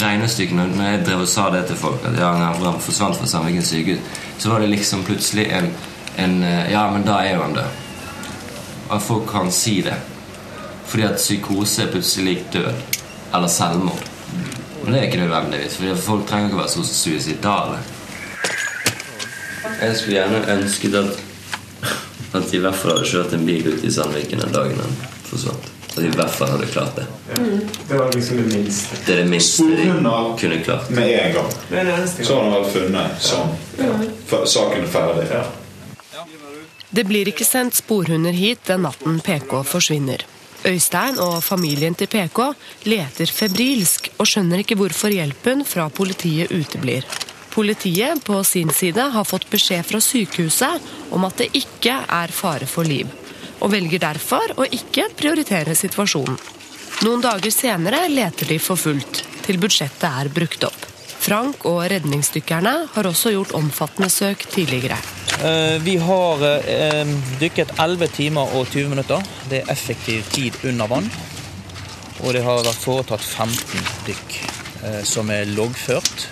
regnestykkene 0.02 0.65
Når 0.76 0.89
jeg 0.89 1.02
drev 1.06 1.21
og 1.23 1.30
sa 1.30 1.50
det 1.54 1.67
til 1.69 1.78
folk, 1.80 2.06
at 2.06 2.17
ja, 2.19 2.32
han 2.34 2.82
forsvant 2.82 3.17
fra 3.17 3.30
Sandviken 3.30 3.65
sykehus, 3.65 4.17
så 4.38 4.50
var 4.50 4.60
det 4.60 4.67
liksom 4.67 5.04
plutselig 5.04 5.47
en, 5.52 5.71
en 6.15 6.43
eh, 6.43 6.71
Ja, 6.71 6.91
men 6.91 7.06
da 7.06 7.19
er 7.23 7.36
jo 7.36 7.41
han 7.41 7.56
død. 7.58 7.84
At 8.89 9.04
folk 9.04 9.30
kan 9.30 9.52
si 9.52 9.82
det. 9.82 9.95
Fordi 10.88 11.04
at 11.04 11.19
psykose 11.19 11.84
er 11.84 11.91
plutselig 11.91 12.26
lik 12.26 12.43
død. 12.54 12.73
Eller 13.36 13.47
selvmord. 13.47 14.04
Men 14.84 14.93
det 14.93 15.00
er 15.00 15.08
ikke 15.08 15.23
nødvendigvis, 15.26 15.76
fordi 15.76 15.95
folk 16.00 16.28
trenger 16.28 16.47
ikke 16.47 16.60
å 16.60 16.62
være 16.62 16.71
så 16.71 16.84
suicidale. 16.88 17.80
Jeg 19.82 19.97
skulle 19.97 20.15
gjerne 20.15 20.45
ønsket 20.58 20.95
at 20.95 21.23
at 22.34 22.52
de 22.52 22.58
i 22.58 22.62
hvert 22.62 22.76
fall 22.76 22.95
hadde 22.95 23.08
kjørt 23.08 23.34
en 23.38 23.45
bil 23.47 23.67
ut 23.71 23.84
i 23.88 23.91
Sandviken 23.93 24.41
den 24.43 24.56
dagen 24.56 24.80
han 24.82 24.95
forsvant. 25.30 25.77
At 25.97 26.03
de 26.03 26.10
i 26.12 26.13
hvert 26.13 26.29
fall 26.29 26.51
hadde 26.53 26.65
klart 26.69 26.95
det. 26.95 27.05
Det 27.89 27.97
var 27.97 28.12
liksom 28.13 28.38
det 28.38 28.49
minste. 28.53 28.97
Det 29.05 29.13
er 29.15 29.23
det 29.23 29.29
minste 29.31 29.63
de 29.65 29.88
kunne 30.39 30.60
klart. 30.63 30.89
med 30.89 31.10
en 31.10 31.33
gang. 31.33 31.49
Så 32.21 32.36
har 32.36 32.43
han 32.43 32.51
vært 32.53 32.73
funnet 32.75 33.23
sånn. 33.25 33.55
Saken 34.45 34.83
er 34.83 34.91
ferdig. 34.93 35.41
Det 36.89 37.03
blir 37.10 37.33
ikke 37.33 37.45
sendt 37.49 37.79
sporhunder 37.81 38.31
hit 38.38 38.62
den 38.69 38.86
natten 38.86 39.17
PK 39.25 39.63
forsvinner. 39.65 40.21
Øystein 40.69 41.17
og 41.17 41.41
familien 41.43 41.97
til 41.97 42.13
PK 42.13 42.43
leter 42.86 43.33
febrilsk 43.33 44.12
og 44.19 44.29
skjønner 44.29 44.62
ikke 44.62 44.77
hvorfor 44.77 45.10
hjelpen 45.10 45.65
fra 45.65 45.89
politiet 45.89 46.53
uteblir. 46.53 47.10
Politiet 47.57 48.21
på 48.23 48.43
sin 48.45 48.69
side 48.69 49.01
har 49.01 49.25
fått 49.25 49.49
beskjed 49.49 49.86
fra 49.89 50.01
sykehuset 50.01 50.89
om 51.10 51.25
at 51.25 51.41
det 51.41 51.55
ikke 51.57 52.03
er 52.05 52.33
fare 52.33 52.69
for 52.69 52.86
liv, 52.86 53.10
og 53.62 53.72
velger 53.74 54.02
derfor 54.04 54.54
å 54.58 54.67
ikke 54.67 55.10
prioritere 55.17 55.76
situasjonen. 55.76 56.38
Noen 57.06 57.22
dager 57.22 57.54
senere 57.54 58.08
leter 58.10 58.50
de 58.50 58.58
for 58.62 58.80
fullt, 58.80 59.24
til 59.46 59.60
budsjettet 59.62 60.08
er 60.10 60.32
brukt 60.34 60.63
opp. 60.65 60.88
Frank 61.28 61.65
og 61.67 61.82
redningsdykkerne 61.91 62.74
har 62.93 63.08
også 63.10 63.34
gjort 63.34 63.54
omfattende 63.58 64.10
søk 64.10 64.46
tidligere. 64.54 64.98
Eh, 65.43 65.78
Vi 65.84 65.98
har 66.02 66.46
eh, 66.48 67.13
dykket 67.41 67.74
11 67.78 68.08
timer 68.15 68.56
og 68.56 68.70
20 68.72 68.89
minutter. 68.93 69.24
Det 69.50 69.62
er 69.62 69.72
effektiv 69.74 70.24
tid 70.32 70.58
under 70.63 70.88
vann. 70.88 71.10
Og 72.24 72.34
det 72.34 72.41
har 72.46 72.63
vært 72.63 72.82
foretatt 72.82 73.22
15 73.22 73.91
dykk 74.08 74.38
eh, 74.88 75.02
som 75.06 75.30
er 75.30 75.50
loggført. 75.52 76.28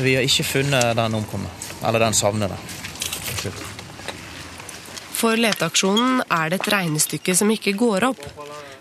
Vi 0.00 0.16
har 0.16 0.26
ikke 0.26 0.46
funnet 0.46 0.96
den 0.96 1.18
omkomne, 1.20 1.50
eller 1.84 2.06
den 2.06 2.16
savnede. 2.16 2.56
For 5.20 5.36
leteaksjonen 5.36 6.22
er 6.32 6.48
det 6.48 6.62
et 6.62 6.68
regnestykke 6.72 7.34
som 7.36 7.50
ikke 7.52 7.74
går 7.76 8.06
opp. 8.08 8.22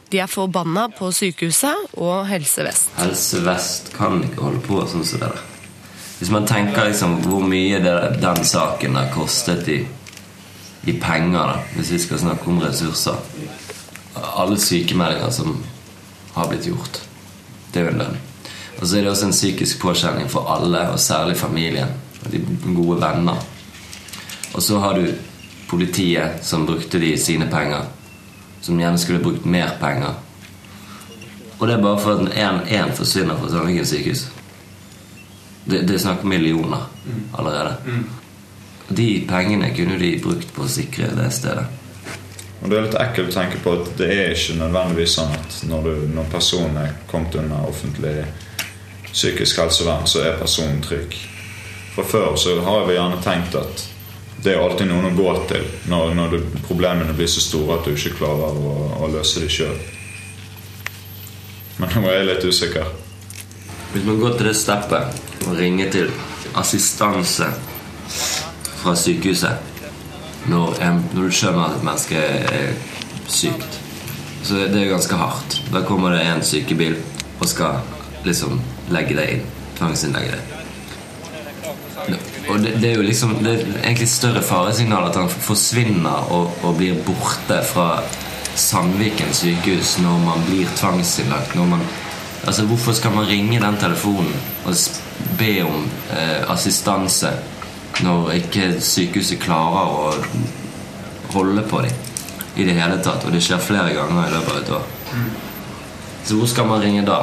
De 0.09 0.21
er 0.23 0.31
forbanna 0.31 0.85
på 0.95 1.11
sykehuset 1.13 1.97
og 1.99 2.23
Helse 2.29 2.63
Vest. 2.63 2.93
Helse 2.97 3.41
Vest 3.43 3.91
kan 3.97 4.23
ikke 4.23 4.45
holde 4.45 4.61
på 4.63 4.79
sånn 4.87 5.03
som 5.03 5.19
det 5.19 5.27
der. 5.27 5.43
Hvis 6.19 6.31
man 6.31 6.47
tenker 6.47 6.87
liksom 6.87 7.19
hvor 7.25 7.43
mye 7.43 7.81
det, 7.83 7.95
den 8.23 8.41
saken 8.47 8.95
har 8.95 9.11
kostet 9.13 9.67
i, 9.71 9.77
i 10.87 10.95
penger, 10.99 11.51
da, 11.51 11.59
hvis 11.75 11.93
vi 11.95 12.01
skal 12.07 12.23
snakke 12.23 12.49
om 12.51 12.59
ressurser 12.63 13.19
Alle 14.19 14.57
sykemeldinger 14.59 15.31
som 15.31 15.53
har 16.33 16.47
blitt 16.49 16.65
gjort, 16.67 16.99
det 17.71 17.79
er 17.79 17.85
jo 17.85 17.93
en 17.93 18.01
lønn. 18.01 18.17
Og 18.79 18.87
så 18.87 18.97
er 18.97 19.05
det 19.05 19.11
også 19.11 19.27
en 19.27 19.35
psykisk 19.35 19.79
påkjenning 19.83 20.27
for 20.31 20.47
alle, 20.51 20.87
og 20.91 20.99
særlig 20.99 21.37
familien 21.39 21.91
og 22.23 22.31
de 22.31 22.41
gode 22.75 22.99
venner. 23.03 23.39
Og 24.53 24.63
så 24.63 24.79
har 24.79 24.97
du 24.97 25.07
politiet, 25.69 26.43
som 26.45 26.65
brukte 26.65 26.99
de 26.99 27.17
sine 27.17 27.45
penger, 27.51 27.85
som 28.61 28.79
gjerne 28.79 28.97
skulle 28.97 29.23
brukt 29.23 29.45
mer 29.45 29.75
penger. 29.79 30.13
Og 31.59 31.67
det 31.67 31.75
er 31.75 31.81
bare 31.83 31.99
for 31.99 32.11
at 32.23 32.67
én 32.71 32.93
forsvinner 32.95 33.37
fra 33.37 33.49
Sandviken 33.49 33.85
sykehus. 33.85 34.27
Det, 35.65 35.81
det 35.87 35.95
er 35.95 36.01
snakk 36.01 36.23
om 36.23 36.29
millioner 36.29 36.87
allerede. 37.37 37.75
De 38.87 39.25
pengene 39.29 39.73
kunne 39.75 39.99
de 39.99 40.15
brukt 40.23 40.53
på 40.55 40.63
å 40.65 40.71
sikre 40.71 41.11
det 41.15 41.27
stedet. 41.35 41.67
Og 42.61 42.69
Det 42.69 42.77
er 42.77 42.85
litt 42.87 42.97
ekkelt 42.99 43.31
å 43.31 43.35
tenke 43.35 43.59
på 43.63 43.75
at 43.77 43.91
det 43.99 44.07
er 44.13 44.33
ikke 44.33 44.57
nødvendigvis 44.59 45.13
sånn 45.19 45.35
at 45.35 45.59
når, 45.69 45.85
du, 45.85 46.07
når 46.15 46.31
personen 46.31 46.79
er 46.81 46.95
kommet 47.11 47.37
under 47.39 47.69
offentlig 47.69 48.15
psykisk 49.11 49.61
helsevern, 49.61 50.07
så 50.07 50.23
er 50.25 50.39
personen 50.41 50.81
trygg. 50.83 51.15
Fra 51.93 52.03
før 52.07 52.35
så 52.39 52.57
har 52.65 52.87
vi 52.87 52.97
gjerne 52.97 53.21
tenkt 53.23 53.55
at 53.59 53.85
det 54.43 54.53
er 54.53 54.61
alltid 54.63 54.87
noen 54.87 55.09
å 55.09 55.15
gå 55.17 55.31
til 55.49 55.65
når, 55.91 56.13
når 56.15 56.35
det, 56.35 56.41
problemene 56.67 57.15
blir 57.15 57.27
så 57.31 57.43
store 57.43 57.79
at 57.79 57.87
du 57.87 57.95
ikke 57.95 58.15
klarer 58.21 58.55
å, 58.55 58.75
å 59.03 59.09
løse 59.11 59.43
dem 59.43 59.51
sjøl. 59.51 59.75
Men 61.79 61.91
nå 61.95 62.05
er 62.07 62.19
jeg 62.19 62.29
litt 62.29 62.47
usikker. 62.47 62.93
Hvis 63.93 64.05
man 64.05 64.19
går 64.21 64.37
til 64.37 64.49
det 64.49 64.55
steppet 64.59 65.47
og 65.47 65.57
ringer 65.59 65.91
til 65.91 66.11
assistanse 66.59 67.49
fra 68.79 68.95
sykehuset 68.95 70.47
når, 70.49 70.79
en, 70.85 71.01
når 71.13 71.27
du 71.27 71.35
skjønner 71.35 71.65
at 71.65 71.77
et 71.77 71.85
menneske 71.87 72.19
er 72.19 72.71
sykt, 73.29 73.79
så 74.43 74.61
det 74.71 74.79
er 74.81 74.93
ganske 74.93 75.19
hardt. 75.19 75.59
Da 75.73 75.83
kommer 75.87 76.15
det 76.15 76.23
en 76.25 76.45
sykebil 76.45 76.95
og 77.39 77.49
skal 77.51 77.83
liksom 78.27 78.61
legge 78.93 79.19
deg 79.19 79.35
inn. 79.35 79.51
Tvangsinnlegge 79.79 80.37
deg. 80.37 80.58
Og 82.49 82.63
det, 82.63 82.75
det 82.81 82.91
er 82.91 82.97
jo 82.97 83.05
liksom 83.05 83.35
Det 83.43 83.53
er 83.53 83.65
egentlig 83.83 84.09
større 84.09 84.41
faresignal 84.45 85.09
at 85.09 85.17
han 85.19 85.29
forsvinner 85.29 86.31
og, 86.33 86.51
og 86.63 86.77
blir 86.79 86.97
borte 87.05 87.61
fra 87.69 88.01
Sandviken 88.59 89.31
sykehus 89.33 89.97
når 90.03 90.17
man 90.25 90.41
blir 90.47 90.67
tvangsinnlagt. 90.75 91.55
Når 91.55 91.69
man, 91.69 91.85
altså 92.43 92.65
Hvorfor 92.67 92.97
skal 92.97 93.13
man 93.15 93.27
ringe 93.29 93.61
den 93.61 93.77
telefonen 93.79 94.33
og 94.65 94.75
be 95.39 95.53
om 95.63 95.85
eh, 96.17 96.51
assistanse 96.51 97.31
når 98.03 98.31
ikke 98.39 98.71
sykehuset 98.83 99.39
klarer 99.43 99.93
å 99.93 100.13
holde 101.33 101.63
på 101.69 101.83
dem 101.85 102.59
i 102.59 102.65
det 102.67 102.75
hele 102.75 102.99
tatt? 103.03 103.23
Og 103.25 103.35
det 103.35 103.43
skjer 103.45 103.63
flere 103.63 103.93
ganger 103.95 104.25
i 104.25 104.33
løpet 104.35 104.55
av 104.55 104.63
et 104.63 104.73
år. 104.79 104.89
Så 106.25 106.35
hvor 106.35 106.49
skal 106.51 106.67
man 106.67 106.83
ringe 106.83 107.05
da? 107.07 107.21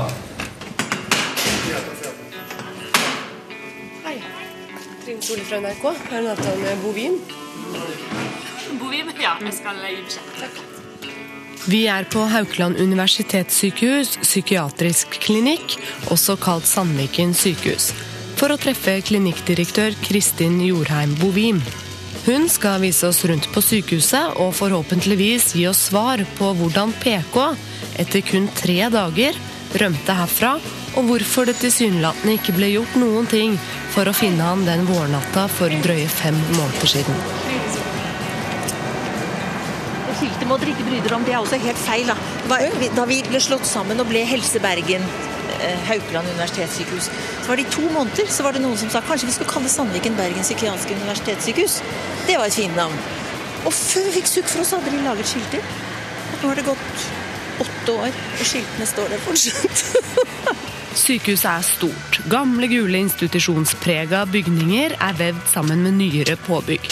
Trine 5.26 5.44
fra 5.44 5.60
NRK. 5.60 5.82
Har 6.10 6.22
du 6.22 6.28
avtale 6.30 6.56
med 6.56 6.78
Bovin? 6.78 7.20
Bovin? 8.80 9.08
Ja, 9.18 9.32
jeg 9.42 9.54
skal 9.56 9.80
gi 9.82 9.96
beskjed. 10.04 10.60
Vi 11.66 11.80
er 11.90 12.06
på 12.06 12.22
Haukeland 12.30 12.78
universitetssykehus, 12.78 14.12
psykiatrisk 14.22 15.18
klinikk, 15.24 15.74
også 16.14 16.36
kalt 16.38 16.68
Sandviken 16.70 17.34
sykehus, 17.34 17.88
for 18.38 18.54
å 18.54 18.60
treffe 18.62 19.00
klinikkdirektør 19.08 19.98
Kristin 20.04 20.60
Jorheim 20.62 21.18
Bovim. 21.18 21.58
Hun 22.28 22.46
skal 22.46 22.78
vise 22.86 23.10
oss 23.10 23.24
rundt 23.26 23.50
på 23.50 23.64
sykehuset 23.66 24.38
og 24.38 24.54
forhåpentligvis 24.54 25.56
gi 25.58 25.66
oss 25.66 25.88
svar 25.90 26.22
på 26.38 26.54
hvordan 26.60 26.94
PK, 27.02 27.42
etter 27.98 28.22
kun 28.30 28.46
tre 28.62 28.84
dager, 28.94 29.34
rømte 29.74 30.20
herfra, 30.22 30.54
og 30.96 31.04
hvorfor 31.10 31.44
det 31.48 31.58
tilsynelatende 31.60 32.38
ikke 32.38 32.54
ble 32.56 32.70
gjort 32.72 32.96
noen 33.00 33.28
ting 33.28 33.56
for 33.92 34.08
å 34.08 34.14
finne 34.16 34.44
han 34.46 34.64
den 34.66 34.86
vårnatta 34.88 35.44
for 35.52 35.72
drøye 35.84 36.08
fem 36.08 36.36
måneder 36.54 36.92
siden. 36.94 37.18
Skiltet 40.16 40.48
må 40.48 40.56
dere 40.56 40.72
ikke 40.72 40.86
bry 40.86 41.00
dere 41.04 41.18
om, 41.18 41.24
det 41.26 41.34
er 41.34 41.42
også 41.42 41.60
helt 41.60 41.80
feil. 41.80 42.08
Da, 42.48 42.60
da 42.96 43.04
vi 43.08 43.20
ble 43.26 43.40
slått 43.44 43.68
sammen 43.68 44.00
og 44.00 44.08
ble 44.08 44.22
Helse 44.24 44.62
Bergen, 44.64 45.04
eh, 45.58 45.82
Haukeland 45.90 46.30
universitetssykehus, 46.32 47.10
så 47.10 47.50
var 47.50 47.60
det 47.60 47.66
i 47.66 47.74
to 47.74 47.84
måneder 47.92 48.32
så 48.32 48.46
var 48.46 48.56
det 48.56 48.64
noen 48.64 48.80
som 48.80 48.92
sa 48.92 49.04
kanskje 49.04 49.28
vi 49.28 49.36
skulle 49.36 49.52
kalle 49.52 49.72
Sandviken 49.72 50.16
Bergen 50.16 50.46
psykiatriske 50.46 50.96
universitetssykehus. 51.02 51.82
Det 52.30 52.38
var 52.40 52.48
et 52.48 52.56
fint 52.56 52.80
navn. 52.80 52.96
Og 53.66 53.74
før 53.76 54.08
vi 54.08 54.16
fikk 54.16 54.32
sukk 54.32 54.48
for 54.48 54.64
oss, 54.64 54.72
hadde 54.72 54.94
de 54.94 55.04
laget 55.04 55.28
skilter. 55.28 55.68
Og 56.30 56.40
nå 56.40 56.54
har 56.54 56.62
det 56.62 56.68
gått 56.70 57.06
åtte 57.66 58.00
år, 58.06 58.16
og 58.40 58.48
skiltene 58.48 58.88
står 58.88 59.12
der 59.12 59.22
fortsatt. 59.28 60.64
Sykehuset 60.96 61.50
er 61.50 61.64
stort. 61.64 62.16
Gamle, 62.32 62.66
gule 62.72 63.02
institusjonsprega 63.04 64.22
bygninger 64.32 64.94
er 64.96 65.18
vevd 65.18 65.42
sammen 65.50 65.84
med 65.84 65.98
nyere 65.98 66.38
påbygg. 66.46 66.88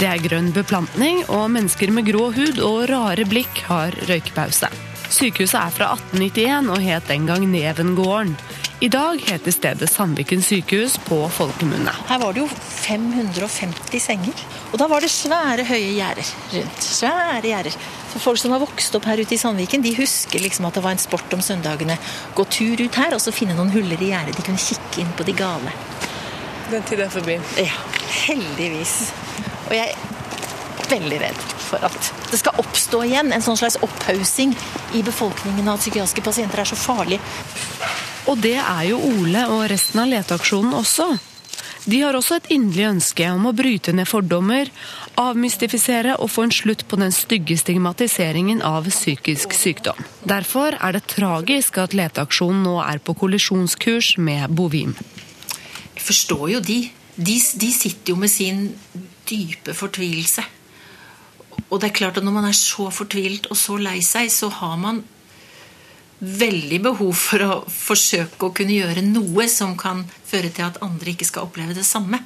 Det 0.00 0.08
er 0.08 0.22
grønn 0.24 0.48
beplantning, 0.56 1.20
og 1.28 1.50
mennesker 1.52 1.92
med 1.92 2.08
grå 2.08 2.30
hud 2.32 2.62
og 2.64 2.88
rare 2.88 3.26
blikk 3.28 3.66
har 3.68 3.94
røykepause. 4.08 4.70
Sykehuset 5.12 5.60
er 5.60 5.74
fra 5.76 5.90
1891 5.92 6.72
og 6.72 6.80
het 6.82 7.10
den 7.12 7.28
gang 7.28 7.44
Nevengården. 7.52 8.32
I 8.84 8.88
dag 8.88 9.20
heter 9.30 9.52
stedet 9.54 9.88
Sandviken 9.88 10.42
sykehus 10.44 10.98
på 11.06 11.16
folkemunne. 11.32 11.92
Her 12.04 12.18
var 12.20 12.34
det 12.36 12.42
jo 12.42 12.48
550 12.52 14.02
senger. 14.02 14.42
Og 14.74 14.76
da 14.82 14.88
var 14.92 15.00
det 15.00 15.08
svære, 15.08 15.64
høye 15.64 15.94
gjerder 15.94 16.32
rundt. 16.52 16.84
Svære 16.84 17.46
gjerder. 17.46 17.78
For 18.10 18.20
folk 18.26 18.42
som 18.42 18.52
har 18.52 18.60
vokst 18.60 18.98
opp 18.98 19.08
her 19.08 19.22
ute 19.24 19.38
i 19.38 19.40
Sandviken, 19.40 19.80
de 19.80 19.94
husker 19.96 20.44
liksom 20.44 20.68
at 20.68 20.76
det 20.76 20.84
var 20.84 20.98
en 20.98 21.00
sport 21.00 21.32
om 21.32 21.40
søndagene. 21.40 21.96
Gå 22.36 22.44
tur 22.52 22.84
ut 22.84 23.00
her 23.00 23.16
og 23.16 23.24
så 23.24 23.32
finne 23.32 23.56
noen 23.56 23.72
huller 23.72 24.04
i 24.04 24.10
gjerdet. 24.12 24.36
De 24.36 24.44
kunne 24.44 24.60
kikke 24.60 25.00
inn 25.00 25.16
på 25.16 25.24
de 25.24 25.38
gale. 25.40 25.72
Den 26.68 26.84
tida 26.84 27.08
er 27.08 27.16
forbi. 27.16 27.40
Ja, 27.64 27.80
heldigvis. 28.28 28.98
Og 29.64 29.78
jeg 29.78 29.94
er 29.96 30.90
veldig 30.92 31.22
redd 31.24 31.44
for 31.70 31.88
at 31.88 32.12
det 32.28 32.44
skal 32.44 32.60
oppstå 32.60 33.06
igjen 33.08 33.32
en 33.32 33.48
sånn 33.48 33.56
slags 33.64 33.80
opphaussing 33.80 34.52
i 34.92 35.00
befolkningen 35.08 35.70
av 35.70 35.78
at 35.78 35.86
psykiatriske 35.86 36.28
pasienter 36.28 36.60
er 36.60 36.68
så 36.68 36.76
farlige. 36.76 37.24
Og 38.30 38.40
det 38.40 38.56
er 38.56 38.82
jo 38.88 38.98
Ole 39.04 39.44
og 39.52 39.66
resten 39.70 40.00
av 40.00 40.10
leteaksjonen 40.10 40.74
også. 40.78 41.12
De 41.84 41.98
har 42.00 42.16
også 42.16 42.38
et 42.38 42.46
inderlig 42.54 42.86
ønske 42.88 43.26
om 43.28 43.44
å 43.44 43.52
bryte 43.56 43.92
ned 43.92 44.08
fordommer, 44.08 44.70
avmystifisere 45.20 46.16
og 46.16 46.30
få 46.32 46.46
en 46.46 46.54
slutt 46.54 46.86
på 46.88 46.96
den 46.96 47.12
stygge 47.12 47.58
stigmatiseringen 47.60 48.62
av 48.64 48.88
psykisk 48.88 49.52
sykdom. 49.52 50.00
Derfor 50.24 50.78
er 50.80 50.96
det 50.96 51.04
tragisk 51.12 51.78
at 51.82 51.96
leteaksjonen 51.96 52.64
nå 52.64 52.78
er 52.86 53.02
på 53.04 53.16
kollisjonskurs 53.20 54.14
med 54.16 54.56
Bovim. 54.56 54.96
Jeg 55.92 56.06
forstår 56.08 56.46
jo 56.56 56.64
de. 56.64 56.80
de. 57.16 57.36
De 57.36 57.72
sitter 57.76 58.14
jo 58.14 58.20
med 58.20 58.32
sin 58.32 58.70
dype 59.28 59.76
fortvilelse. 59.76 60.44
Og 61.68 61.80
det 61.80 61.90
er 61.90 61.98
klart 62.00 62.16
at 62.16 62.24
når 62.24 62.38
man 62.38 62.48
er 62.48 62.56
så 62.56 62.88
fortvilt 62.92 63.50
og 63.52 63.60
så 63.60 63.76
lei 63.80 63.98
seg, 64.04 64.32
så 64.32 64.48
har 64.48 64.80
man 64.80 65.04
veldig 66.24 66.80
behov 66.84 67.12
for 67.18 67.44
å 67.44 67.58
forsøke 67.70 68.48
å 68.48 68.54
kunne 68.56 68.76
gjøre 68.76 69.04
noe 69.06 69.46
som 69.50 69.76
kan 69.78 70.04
føre 70.26 70.50
til 70.54 70.66
at 70.66 70.80
andre 70.84 71.12
ikke 71.14 71.28
skal 71.28 71.48
oppleve 71.48 71.76
det 71.76 71.86
samme. 71.86 72.20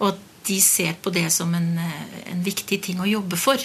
Og 0.00 0.12
at 0.12 0.22
de 0.44 0.58
ser 0.60 0.96
på 1.00 1.12
det 1.14 1.30
som 1.32 1.54
en, 1.54 1.78
eh, 1.78 2.30
en 2.32 2.42
viktig 2.44 2.82
ting 2.82 3.00
å 3.00 3.08
jobbe 3.08 3.36
for. 3.36 3.58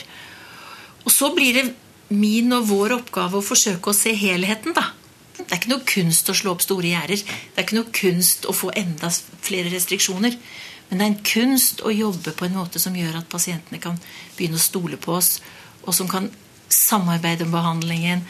Og 1.06 1.12
så 1.12 1.34
blir 1.36 1.54
det 1.54 1.76
min 2.10 2.54
og 2.54 2.68
vår 2.68 2.96
oppgave 3.00 3.38
å 3.38 3.46
forsøke 3.46 3.92
å 3.92 3.96
se 3.96 4.14
helheten, 4.14 4.74
da. 4.74 4.92
Det 5.38 5.52
er 5.52 5.60
ikke 5.60 5.72
noe 5.72 5.88
kunst 5.88 6.30
å 6.30 6.36
slå 6.36 6.52
opp 6.52 6.62
store 6.62 6.90
gjerder. 6.92 7.22
Det 7.24 7.58
er 7.58 7.64
ikke 7.64 7.80
noe 7.80 7.92
kunst 7.96 8.46
å 8.46 8.56
få 8.56 8.72
enda 8.76 9.10
flere 9.42 9.72
restriksjoner. 9.72 10.36
Men 10.90 10.98
det 10.98 11.06
er 11.06 11.12
en 11.12 11.24
kunst 11.24 11.82
å 11.86 11.94
jobbe 11.94 12.34
på 12.36 12.46
en 12.46 12.58
måte 12.58 12.80
som 12.82 12.96
gjør 12.98 13.22
at 13.22 13.30
pasientene 13.30 13.80
kan 13.82 14.00
begynne 14.36 14.58
å 14.58 14.64
stole 14.64 14.98
på 14.98 15.14
oss, 15.14 15.40
og 15.86 15.94
som 15.94 16.10
kan 16.10 16.30
samarbeide 16.70 17.46
om 17.46 17.54
behandlingen 17.54 18.26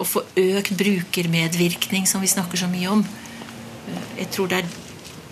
og 0.00 0.08
få 0.08 0.22
økt 0.40 0.72
brukermedvirkning, 0.80 2.06
som 2.08 2.22
vi 2.24 2.30
snakker 2.32 2.60
så 2.60 2.68
mye 2.72 2.88
om. 2.88 3.02
Jeg 4.16 4.30
tror 4.32 4.48
det 4.50 4.62
er 4.62 4.70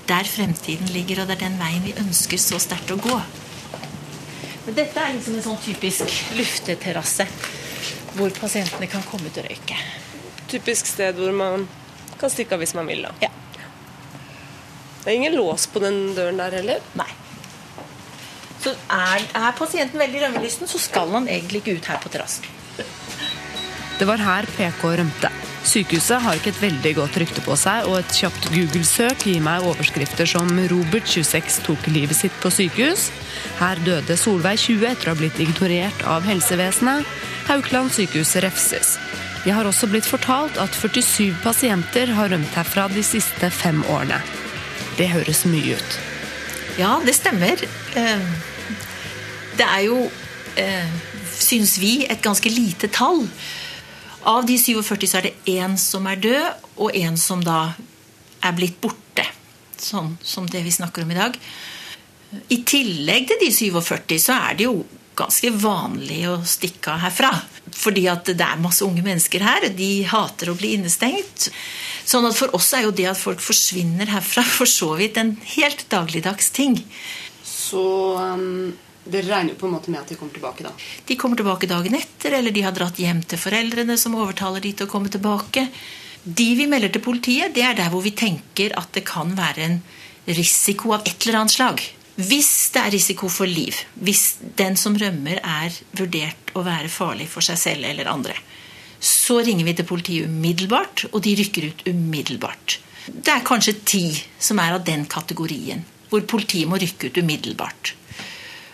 der 0.09 0.29
fremtiden 0.29 0.89
ligger, 0.93 1.23
og 1.23 1.29
det 1.29 1.39
er 1.39 1.47
den 1.47 1.59
veien 1.61 1.85
vi 1.85 1.97
ønsker 2.01 2.41
så 2.41 2.61
sterkt 2.61 2.93
å 2.93 3.01
gå. 3.01 3.17
Men 4.67 4.77
dette 4.77 5.01
er 5.01 5.15
liksom 5.17 5.39
en 5.39 5.45
sånn 5.45 5.61
typisk 5.65 6.13
lufteterrasse 6.37 7.25
hvor 8.17 8.33
pasientene 8.37 8.89
kan 8.91 9.05
komme 9.09 9.31
ut 9.31 9.41
og 9.41 9.49
røyke. 9.49 9.77
Typisk 10.49 10.89
sted 10.89 11.17
hvor 11.17 11.33
man 11.37 11.69
kan 12.21 12.33
stikke 12.33 12.57
av 12.57 12.65
hvis 12.65 12.75
man 12.77 12.89
vil. 12.89 13.07
da. 13.07 13.13
Ja. 13.29 13.33
Det 15.05 15.13
er 15.13 15.17
ingen 15.17 15.37
lås 15.39 15.69
på 15.73 15.81
den 15.81 16.13
døren 16.17 16.41
der 16.41 16.59
heller. 16.61 16.85
Nei. 16.99 17.09
Så 18.59 18.75
er, 18.93 19.25
er 19.39 19.57
pasienten 19.57 20.01
veldig 20.01 20.25
rømmelysten, 20.27 20.69
så 20.69 20.81
skal 20.83 21.13
han 21.15 21.29
egentlig 21.31 21.63
ikke 21.63 21.79
ut 21.79 21.89
her 21.93 22.01
på 22.03 22.13
terrassen. 22.13 22.58
Det 23.99 24.07
var 24.07 24.23
her 24.23 24.47
PK 24.55 24.83
rømte. 25.01 25.31
Sykehuset 25.67 26.23
har 26.23 26.39
ikke 26.39 26.53
et 26.53 26.61
veldig 26.63 26.93
godt 26.97 27.17
rykte 27.21 27.43
på 27.45 27.57
seg, 27.59 27.89
og 27.91 27.99
et 27.99 28.13
kjapt 28.15 28.47
Google-søk 28.55 29.25
gir 29.27 29.43
meg 29.43 29.67
overskrifter 29.67 30.29
som 30.31 30.47
'Robert 30.49 31.09
26 31.11 31.59
tok 31.67 31.89
livet 31.91 32.17
sitt 32.17 32.37
på 32.41 32.49
sykehus', 32.49 33.11
'Her 33.59 33.83
døde 33.85 34.17
Solveig 34.17 34.59
20 34.59 34.87
etter 34.87 35.11
å 35.11 35.15
ha 35.15 35.19
blitt 35.19 35.41
ignorert 35.43 36.07
av 36.07 36.23
helsevesenet', 36.23 37.05
'Haukeland 37.49 37.91
sykehus 37.91 38.37
refses'. 38.39 38.97
Jeg 39.45 39.55
har 39.55 39.67
også 39.67 39.91
blitt 39.91 40.07
fortalt 40.07 40.57
at 40.59 40.75
47 40.75 41.35
pasienter 41.43 42.07
har 42.15 42.31
rømt 42.31 42.55
herfra 42.55 42.89
de 42.89 43.03
siste 43.03 43.51
fem 43.51 43.83
årene. 43.91 44.23
Det 44.97 45.11
høres 45.11 45.45
mye 45.45 45.75
ut. 45.75 45.99
Ja, 46.79 47.01
det 47.05 47.15
stemmer. 47.15 47.59
Eh, 47.97 48.21
Det 49.59 49.67
er 49.67 49.81
jo, 49.81 50.11
eh, 50.57 50.87
syns 51.35 51.79
vi, 51.79 52.07
et 52.09 52.23
ganske 52.23 52.49
lite 52.49 52.87
tall. 52.87 53.27
Av 54.29 54.45
de 54.45 54.59
47 54.61 55.09
så 55.09 55.21
er 55.21 55.29
det 55.29 55.57
én 55.57 55.79
som 55.81 56.07
er 56.11 56.21
død, 56.21 56.69
og 56.85 56.97
én 56.97 57.17
som 57.17 57.41
da 57.45 57.73
er 58.45 58.55
blitt 58.57 58.77
borte. 58.83 59.25
Sånn 59.79 60.17
som 60.23 60.47
det 60.51 60.65
vi 60.67 60.75
snakker 60.75 61.05
om 61.05 61.13
i 61.15 61.19
dag. 61.19 61.37
I 62.53 62.59
tillegg 62.69 63.31
til 63.31 63.41
de 63.41 63.51
47, 63.55 64.19
så 64.21 64.37
er 64.37 64.59
det 64.59 64.67
jo 64.69 64.83
ganske 65.19 65.51
vanlig 65.59 66.21
å 66.31 66.37
stikke 66.47 66.93
av 66.93 67.07
herfra. 67.07 67.31
Fordi 67.79 68.05
at 68.11 68.29
det 68.29 68.45
er 68.45 68.61
masse 68.61 68.85
unge 68.87 69.03
mennesker 69.07 69.45
her. 69.45 69.69
De 69.75 69.91
hater 70.09 70.53
å 70.53 70.57
bli 70.59 70.75
innestengt. 70.77 71.49
Sånn 72.09 72.27
at 72.29 72.37
for 72.39 72.53
oss 72.57 72.71
er 72.77 72.87
jo 72.87 72.95
det 72.95 73.09
at 73.11 73.21
folk 73.21 73.41
forsvinner 73.43 74.13
herfra, 74.13 74.45
for 74.45 74.69
så 74.71 74.95
vidt 75.01 75.19
en 75.21 75.35
helt 75.57 75.87
dagligdags 75.93 76.53
ting. 76.57 76.79
Så 77.45 77.87
um, 78.17 78.77
dere 79.09 79.29
regner 79.29 79.55
jo 79.55 79.61
på 79.61 79.69
en 79.69 79.75
måte 79.77 79.93
med 79.93 80.03
at 80.03 80.11
de 80.13 80.19
kommer 80.19 80.35
tilbake 80.37 80.67
da? 80.67 80.73
De 81.09 81.17
kommer 81.17 81.41
tilbake 81.41 81.71
dagen 81.71 81.97
etter, 81.99 82.37
eller 82.39 82.55
de 82.55 82.65
har 82.67 82.77
dratt 82.77 82.99
hjem 83.01 83.23
til 83.29 83.41
foreldrene 83.41 83.97
som 84.01 84.17
overtaler 84.19 84.65
de 84.65 84.75
til 84.77 84.89
å 84.89 84.93
komme 84.93 85.13
tilbake. 85.13 85.69
De 86.25 86.49
vi 86.59 86.67
melder 86.69 86.93
til 86.93 87.05
politiet, 87.05 87.55
det 87.57 87.65
er 87.65 87.79
der 87.79 87.93
hvor 87.93 88.05
vi 88.05 88.13
tenker 88.17 88.75
at 88.79 88.93
det 88.97 89.07
kan 89.09 89.33
være 89.39 89.65
en 89.65 89.79
risiko 90.29 90.93
av 90.97 91.07
et 91.09 91.25
eller 91.25 91.41
annet 91.41 91.57
slag. 91.57 91.85
Hvis 92.19 92.51
det 92.75 92.83
er 92.83 92.93
risiko 92.93 93.29
for 93.31 93.47
liv, 93.47 93.77
hvis 93.95 94.41
den 94.59 94.77
som 94.77 94.97
rømmer 94.99 95.39
er 95.39 95.75
vurdert 95.97 96.51
å 96.59 96.65
være 96.67 96.91
farlig 96.91 97.29
for 97.31 97.47
seg 97.47 97.61
selv 97.61 97.87
eller 97.87 98.11
andre, 98.11 98.35
så 98.99 99.39
ringer 99.47 99.69
vi 99.69 99.77
til 99.79 99.87
politiet 99.87 100.27
umiddelbart, 100.27 101.07
og 101.13 101.23
de 101.23 101.37
rykker 101.39 101.69
ut 101.71 101.85
umiddelbart. 101.87 102.81
Det 103.09 103.31
er 103.33 103.47
kanskje 103.47 103.79
ti 103.87 104.03
som 104.43 104.59
er 104.59 104.75
av 104.75 104.83
den 104.85 105.07
kategorien, 105.09 105.85
hvor 106.11 106.27
politiet 106.27 106.69
må 106.69 106.81
rykke 106.83 107.13
ut 107.13 107.23
umiddelbart. 107.23 107.95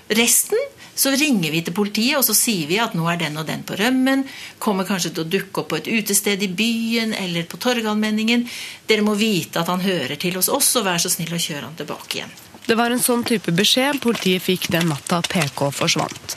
Resten 0.09 0.59
så 0.95 1.11
ringer 1.11 1.51
vi 1.51 1.63
til 1.65 1.75
politiet 1.75 2.19
og 2.19 2.25
så 2.27 2.37
sier 2.37 2.69
vi 2.71 2.79
at 2.83 2.95
nå 2.95 3.07
er 3.11 3.19
den 3.19 3.39
og 3.41 3.47
den 3.49 3.65
på 3.67 3.77
rømmen. 3.79 4.25
Kommer 4.63 4.87
kanskje 4.87 5.15
til 5.15 5.25
å 5.25 5.31
dukke 5.33 5.63
opp 5.63 5.73
på 5.73 5.79
et 5.81 5.91
utested 5.91 6.43
i 6.45 6.51
byen 6.53 7.15
eller 7.19 7.49
på 7.51 7.59
Torgallmenningen. 7.63 8.45
Dere 8.87 9.07
må 9.07 9.17
vite 9.19 9.63
at 9.63 9.73
han 9.73 9.83
hører 9.83 10.17
til 10.21 10.37
hos 10.39 10.51
oss, 10.53 10.71
og 10.79 10.87
vær 10.87 11.03
så 11.03 11.11
snill 11.13 11.35
å 11.35 11.41
kjøre 11.41 11.67
han 11.67 11.79
tilbake 11.79 12.21
igjen. 12.21 12.37
Det 12.65 12.77
var 12.79 12.95
en 12.95 13.03
sånn 13.03 13.25
type 13.29 13.53
beskjed 13.53 14.01
politiet 14.01 14.45
fikk 14.45 14.71
den 14.73 14.89
natta 14.93 15.21
PK 15.25 15.67
forsvant. 15.75 16.37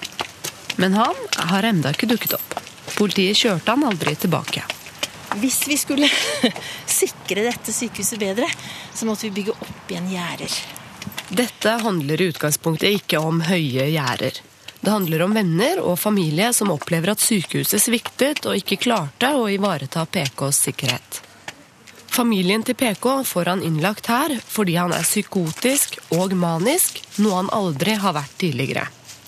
Men 0.77 0.97
han 0.97 1.21
har 1.51 1.67
enda 1.67 1.93
ikke 1.93 2.10
dukket 2.10 2.36
opp. 2.38 2.58
Politiet 2.97 3.38
kjørte 3.38 3.75
han 3.75 3.86
aldri 3.88 4.15
tilbake. 4.17 4.65
Hvis 5.38 5.62
vi 5.69 5.77
skulle 5.77 6.10
sikre 6.99 7.45
dette 7.45 7.75
sykehuset 7.75 8.19
bedre, 8.19 8.49
så 8.93 9.08
måtte 9.08 9.27
vi 9.27 9.36
bygge 9.39 9.56
opp 9.56 9.91
igjen 9.91 10.12
gjerder. 10.12 10.60
Dette 11.30 11.70
handler 11.70 12.22
i 12.22 12.30
utgangspunktet 12.32 13.02
ikke 13.02 13.20
om 13.20 13.42
høye 13.44 13.90
gjerder. 13.92 14.40
Det 14.80 14.92
handler 14.94 15.26
om 15.26 15.34
venner 15.36 15.82
og 15.84 15.98
familie 16.00 16.54
som 16.56 16.72
opplever 16.72 17.12
at 17.12 17.24
sykehuset 17.24 17.84
sviktet 17.84 18.46
og 18.48 18.56
ikke 18.56 18.78
klarte 18.80 19.34
å 19.36 19.48
ivareta 19.52 20.06
PKs 20.08 20.62
sikkerhet. 20.70 21.22
Familien 22.18 22.63
til 22.66 22.78
PK 22.80 23.08
får 23.28 23.52
han 23.52 23.63
innlagt 23.66 24.08
her 24.10 24.38
fordi 24.48 24.78
han 24.80 24.94
er 24.96 25.06
psykotisk 25.06 26.00
og 26.16 26.34
manisk, 26.40 27.02
noe 27.20 27.42
han 27.42 27.52
aldri 27.54 27.98
har 28.00 28.16
vært 28.16 28.38
tidligere. 28.42 28.86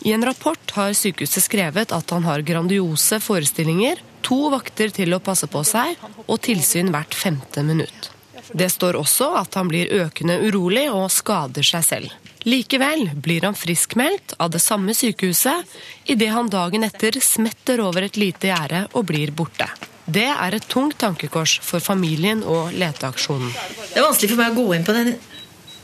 I 0.07 0.13
en 0.15 0.23
rapport 0.23 0.71
har 0.77 0.95
sykehuset 0.95 1.43
skrevet 1.43 1.91
at 1.91 2.13
han 2.15 2.23
har 2.23 2.45
grandiose 2.47 3.19
forestillinger, 3.19 3.99
to 4.23 4.47
vakter 4.53 4.93
til 4.95 5.13
å 5.13 5.19
passe 5.23 5.51
på 5.51 5.65
seg 5.67 5.99
og 6.25 6.39
tilsyn 6.47 6.93
hvert 6.95 7.17
femte 7.17 7.65
minutt. 7.67 8.13
Det 8.53 8.69
står 8.69 8.97
også 8.99 9.33
at 9.39 9.53
han 9.59 9.69
blir 9.69 9.91
økende 10.01 10.39
urolig 10.47 10.87
og 10.91 11.09
skader 11.13 11.65
seg 11.65 11.85
selv. 11.85 12.15
Likevel 12.47 13.09
blir 13.19 13.43
han 13.43 13.57
friskmeldt 13.57 14.37
av 14.39 14.53
det 14.53 14.61
samme 14.63 14.95
sykehuset 14.95 16.09
idet 16.09 16.31
han 16.31 16.49
dagen 16.49 16.87
etter 16.87 17.19
smetter 17.21 17.81
over 17.83 18.07
et 18.07 18.17
lite 18.17 18.49
gjerde 18.49 18.85
og 18.93 19.05
blir 19.11 19.33
borte. 19.35 19.67
Det 20.09 20.25
er 20.25 20.55
et 20.55 20.67
tungt 20.71 20.97
tankekors 20.97 21.59
for 21.61 21.83
familien 21.83 22.41
og 22.41 22.73
leteaksjonen. 22.73 23.51
Det 23.91 23.99
er 23.99 24.07
vanskelig 24.07 24.31
for 24.31 24.41
meg 24.41 24.55
å 24.55 24.63
gå 24.63 24.75
inn 24.77 24.87
på 24.87 24.95
den 24.95 25.13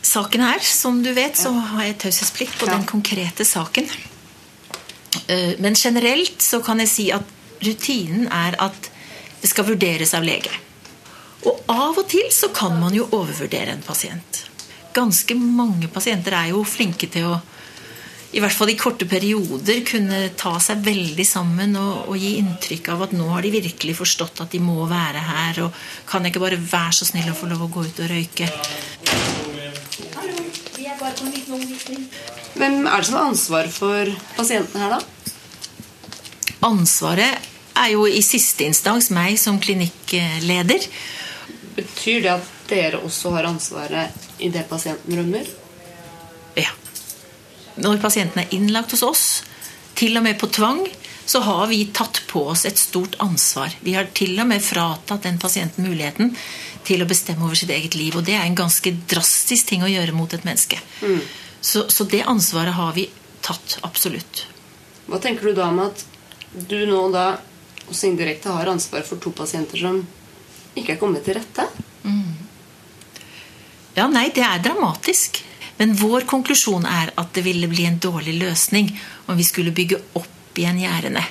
saken 0.05 0.45
her. 0.47 0.63
Som 0.65 1.03
du 1.05 1.11
vet, 1.13 1.37
så 1.37 1.51
har 1.53 1.85
jeg 1.85 1.99
taushetsplikt 2.05 2.57
på 2.61 2.69
den 2.71 2.87
konkrete 2.89 3.45
saken. 3.45 3.89
Eh, 5.27 5.53
Men 5.59 5.75
generelt 5.75 6.41
så 6.41 6.63
kan 6.63 6.79
jeg 6.79 6.89
si 6.89 7.11
at 7.11 7.23
rutinen 7.61 8.27
er 8.31 8.57
at 8.59 8.89
det 9.41 9.51
skal 9.51 9.67
vurderes 9.67 10.13
av 10.17 10.23
lege. 10.25 10.49
Og 11.45 11.65
av 11.69 11.97
og 11.97 12.07
til 12.09 12.27
så 12.33 12.49
kan 12.55 12.77
man 12.81 12.95
jo 12.95 13.07
overvurdere 13.11 13.75
en 13.75 13.85
pasient. 13.85 14.45
Ganske 14.95 15.35
mange 15.37 15.89
pasienter 15.91 16.33
er 16.37 16.53
jo 16.53 16.63
flinke 16.67 17.09
til 17.11 17.29
å 17.33 17.35
i 18.35 18.41
hvert 18.43 18.51
fall 18.51 18.67
i 18.67 18.75
korte 18.75 19.05
perioder 19.07 19.77
kunne 19.87 20.17
ta 20.35 20.57
seg 20.59 20.81
veldig 20.83 21.23
sammen 21.27 21.75
og, 21.79 22.09
og, 22.09 22.17
gi 22.19 22.33
inntrykk 22.41 22.89
av 22.91 23.05
at 23.05 23.13
nå 23.15 23.29
har 23.31 23.45
de 23.45 23.51
virkelig 23.53 23.95
forstått 23.95 24.41
at 24.43 24.51
de 24.51 24.59
må 24.59 24.83
være 24.89 25.21
her. 25.23 25.61
Og 25.63 25.77
kan 26.09 26.25
jeg 26.25 26.33
ikke 26.33 26.43
bare 26.43 26.59
være 26.59 26.97
så 26.97 27.07
snill 27.07 27.29
å 27.31 27.37
få 27.37 27.47
lov 27.47 27.63
å 27.63 27.69
gå 27.71 27.85
ut 27.87 28.01
og 28.03 28.11
røyke? 28.11 28.49
Hvem 32.55 32.77
er 32.87 32.97
det 32.97 33.07
som 33.07 33.19
har 33.21 33.29
ansvar 33.29 33.71
for 33.71 34.11
pasienten 34.35 34.83
her, 34.83 34.97
da? 34.97 34.99
Ansvaret 36.67 37.51
er 37.75 37.91
jo 37.93 38.03
i 38.07 38.23
siste 38.25 38.67
instans 38.67 39.11
meg 39.15 39.39
som 39.39 39.61
klinikkleder. 39.63 40.89
Betyr 41.75 42.21
det 42.23 42.33
at 42.37 42.51
dere 42.69 43.01
også 43.03 43.33
har 43.35 43.47
ansvaret 43.49 44.27
idet 44.39 44.67
pasienten 44.69 45.17
rømmer? 45.19 45.47
Ja. 46.55 46.71
Når 47.75 47.99
pasienten 48.03 48.43
er 48.43 48.53
innlagt 48.55 48.95
hos 48.95 49.03
oss, 49.03 49.25
til 49.95 50.15
og 50.17 50.23
med 50.23 50.39
på 50.39 50.47
tvang, 50.51 50.85
så 51.25 51.39
har 51.39 51.67
vi 51.67 51.85
tatt 51.95 52.21
på 52.29 52.45
oss 52.51 52.65
et 52.65 52.77
stort 52.77 53.15
ansvar. 53.23 53.73
Vi 53.81 53.95
har 53.97 54.11
til 54.13 54.37
og 54.39 54.47
med 54.47 54.63
fratatt 54.63 55.25
den 55.25 55.39
pasienten 55.41 55.87
muligheten 55.87 56.35
til 56.85 57.01
å 57.01 57.07
bestemme 57.09 57.47
over 57.47 57.57
sitt 57.57 57.73
eget 57.73 57.97
liv. 57.97 58.15
Og 58.15 58.25
det 58.27 58.35
er 58.37 58.45
en 58.45 58.57
ganske 58.57 58.93
drastisk 59.09 59.71
ting 59.71 59.83
å 59.83 59.89
gjøre 59.89 60.13
mot 60.15 60.33
et 60.33 60.45
menneske. 60.45 60.79
Mm. 61.01 61.21
Så, 61.61 61.87
så, 61.89 62.05
det 62.05 62.21
ansvaret 62.29 62.77
har 62.77 62.93
vi 62.93 63.07
tatt 63.45 63.79
absolutt. 63.87 64.45
Hva 65.09 65.17
tenker 65.21 65.49
du 65.49 65.57
da 65.57 65.69
om 65.71 65.81
at 65.87 66.05
du 66.69 66.77
nå 66.85 67.07
da 67.13 67.31
også 67.89 68.11
indirekte 68.11 68.53
har 68.53 68.69
ansvar 68.69 69.05
for 69.05 69.21
to 69.21 69.33
pasienter 69.35 69.81
som 69.81 70.03
ikke 70.75 70.95
er 70.95 71.01
kommet 71.01 71.25
til 71.25 71.37
rette? 71.39 71.67
Mm. 72.03 72.35
Ja, 73.95 74.07
nei, 74.11 74.27
det 74.35 74.43
er 74.43 74.63
dramatisk. 74.63 75.41
Men 75.79 75.95
vår 75.99 76.27
konklusjon 76.29 76.85
er 76.87 77.11
at 77.19 77.33
det 77.35 77.43
ville 77.45 77.67
bli 77.71 77.87
en 77.87 77.99
dårlig 77.99 78.37
løsning 78.39 78.91
om 79.27 79.39
vi 79.39 79.47
skulle 79.47 79.75
bygge 79.75 79.99
opp 80.19 80.59
igjen 80.59 80.79
gjerdene. 80.83 81.23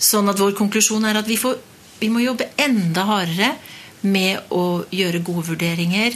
Sånn 0.00 0.30
at 0.30 0.38
vår 0.40 0.54
konklusjon 0.58 1.04
er 1.08 1.18
at 1.20 1.28
vi, 1.28 1.36
får, 1.40 1.58
vi 2.00 2.10
må 2.12 2.22
jobbe 2.22 2.52
enda 2.60 3.06
hardere 3.08 3.54
med 4.06 4.52
å 4.54 4.84
gjøre 4.94 5.24
gode 5.26 5.48
vurderinger. 5.50 6.14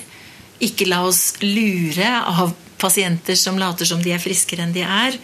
Ikke 0.64 0.88
la 0.88 1.02
oss 1.06 1.34
lure 1.42 2.10
av 2.22 2.54
pasienter 2.80 3.36
som 3.38 3.58
later 3.58 3.88
som 3.88 4.02
de 4.02 4.14
er 4.14 4.22
friskere 4.22 4.64
enn 4.64 4.74
de 4.74 4.84
er. 4.86 5.18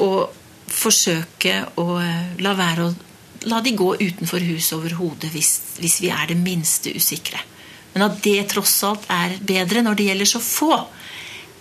Og 0.00 0.30
forsøke 0.70 1.56
å 1.80 1.86
la 2.40 2.52
være 2.58 2.86
å 2.86 2.92
la 3.48 3.60
de 3.64 3.72
gå 3.76 3.94
utenfor 4.00 4.44
huset 4.44 4.76
overhodet 4.76 5.30
hvis, 5.32 5.52
hvis 5.80 6.00
vi 6.04 6.10
er 6.12 6.28
det 6.28 6.36
minste 6.40 6.92
usikre. 6.92 7.40
Men 7.94 8.06
at 8.06 8.20
det 8.22 8.48
tross 8.52 8.74
alt 8.86 9.06
er 9.10 9.38
bedre 9.40 9.82
når 9.82 9.98
det 9.98 10.08
gjelder 10.10 10.28
så 10.28 10.42
få, 10.44 10.76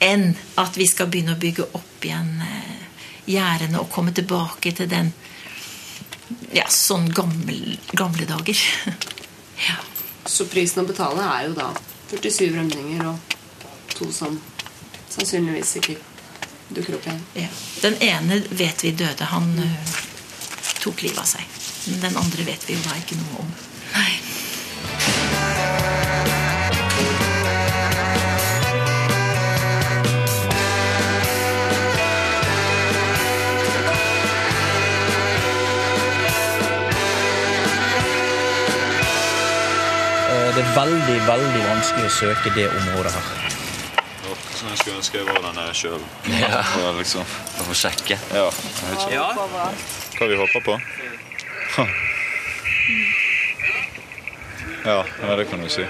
enn 0.04 0.32
at 0.62 0.78
vi 0.80 0.88
skal 0.88 1.10
begynne 1.12 1.36
å 1.36 1.40
bygge 1.40 1.70
opp 1.76 2.06
igjen 2.06 2.36
gjerdene 3.30 3.82
og 3.82 3.90
komme 3.94 4.14
tilbake 4.16 4.74
til 4.76 4.90
den 4.90 5.12
ja, 6.54 6.66
sånn 6.70 7.10
gammel, 7.14 7.78
gamle 7.94 8.28
dager. 8.30 8.62
ja. 9.68 9.78
Så 10.26 10.46
prisen 10.50 10.84
å 10.84 10.90
betale 10.90 11.26
er 11.26 11.50
jo 11.50 11.58
da 11.58 11.70
47 12.12 12.56
rømninger 12.56 13.06
og 13.10 13.36
to 13.96 14.10
som 14.14 14.38
sannsynligvis 15.10 15.76
ikke 15.82 15.98
dukker 16.70 16.98
opp 16.98 17.08
igjen. 17.10 17.24
Ja. 17.46 17.50
Den 17.82 17.98
ene 18.06 18.42
vet 18.50 18.84
vi 18.86 18.94
døde. 18.98 19.30
Han 19.34 19.50
mm. 19.58 19.96
tok 20.84 21.06
livet 21.06 21.22
av 21.22 21.30
seg. 21.30 21.59
Men 21.90 22.02
den 22.02 22.18
andre 22.18 22.46
vet 22.46 22.68
vi 22.68 22.78
jo 22.78 22.82
da 22.86 22.98
ikke 23.00 23.18
noe 23.18 23.44
om. 23.44 23.54
Nei. 23.96 24.12
Det 40.50 40.66
er 40.66 40.74
veldig, 40.76 41.14
veldig 41.24 41.60
vanskelig 41.64 42.08
å 42.10 42.12
søke 42.12 42.52
det 42.52 42.66
området 42.68 43.14
her. 43.16 43.28
Jeg 44.60 44.78
skulle 44.82 44.98
ønske 45.00 45.22
jeg 45.22 45.28
var 45.30 45.40
der 45.46 45.54
nede 45.56 45.76
sjøl. 45.78 46.02
Ja. 46.34 46.60
Liksom. 46.98 47.24
For 47.56 47.72
å 47.72 47.78
sjekke. 47.80 48.18
Ja. 48.36 48.50
Jeg 48.52 48.90
vet 48.90 49.06
ikke. 49.06 50.18
Hva 50.20 50.28
vi 50.28 50.40
håper 50.42 50.66
på? 50.66 50.76
Ja, 54.86 55.06
ja, 55.22 55.36
det 55.36 55.46
kan 55.46 55.62
du 55.62 55.70
si. 55.70 55.86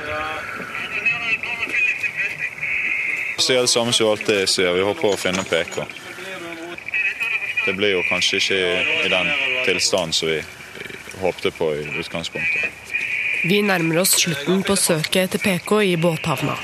Sier 3.40 3.62
det 3.62 3.68
samme 3.68 3.94
som 3.94 4.06
vi 4.06 4.12
alltid 4.12 4.50
sier. 4.50 4.74
Vi 4.74 4.84
håper 4.84 5.14
å 5.14 5.18
finne 5.18 5.44
PK. 5.44 5.86
Det 7.66 7.74
blir 7.78 7.96
jo 7.96 8.04
kanskje 8.10 8.42
ikke 8.42 8.60
i 9.06 9.12
den 9.12 9.32
tilstanden 9.66 10.14
som 10.14 10.28
vi 10.32 10.42
håpte 11.22 11.52
på 11.52 11.72
i 11.76 11.86
utgangspunktet. 12.00 12.72
Vi 13.44 13.62
nærmer 13.62 14.02
oss 14.02 14.18
slutten 14.20 14.64
på 14.68 14.76
søket 14.76 15.22
etter 15.30 15.40
PK 15.40 15.84
i 15.84 15.96
båthavna. 15.98 16.58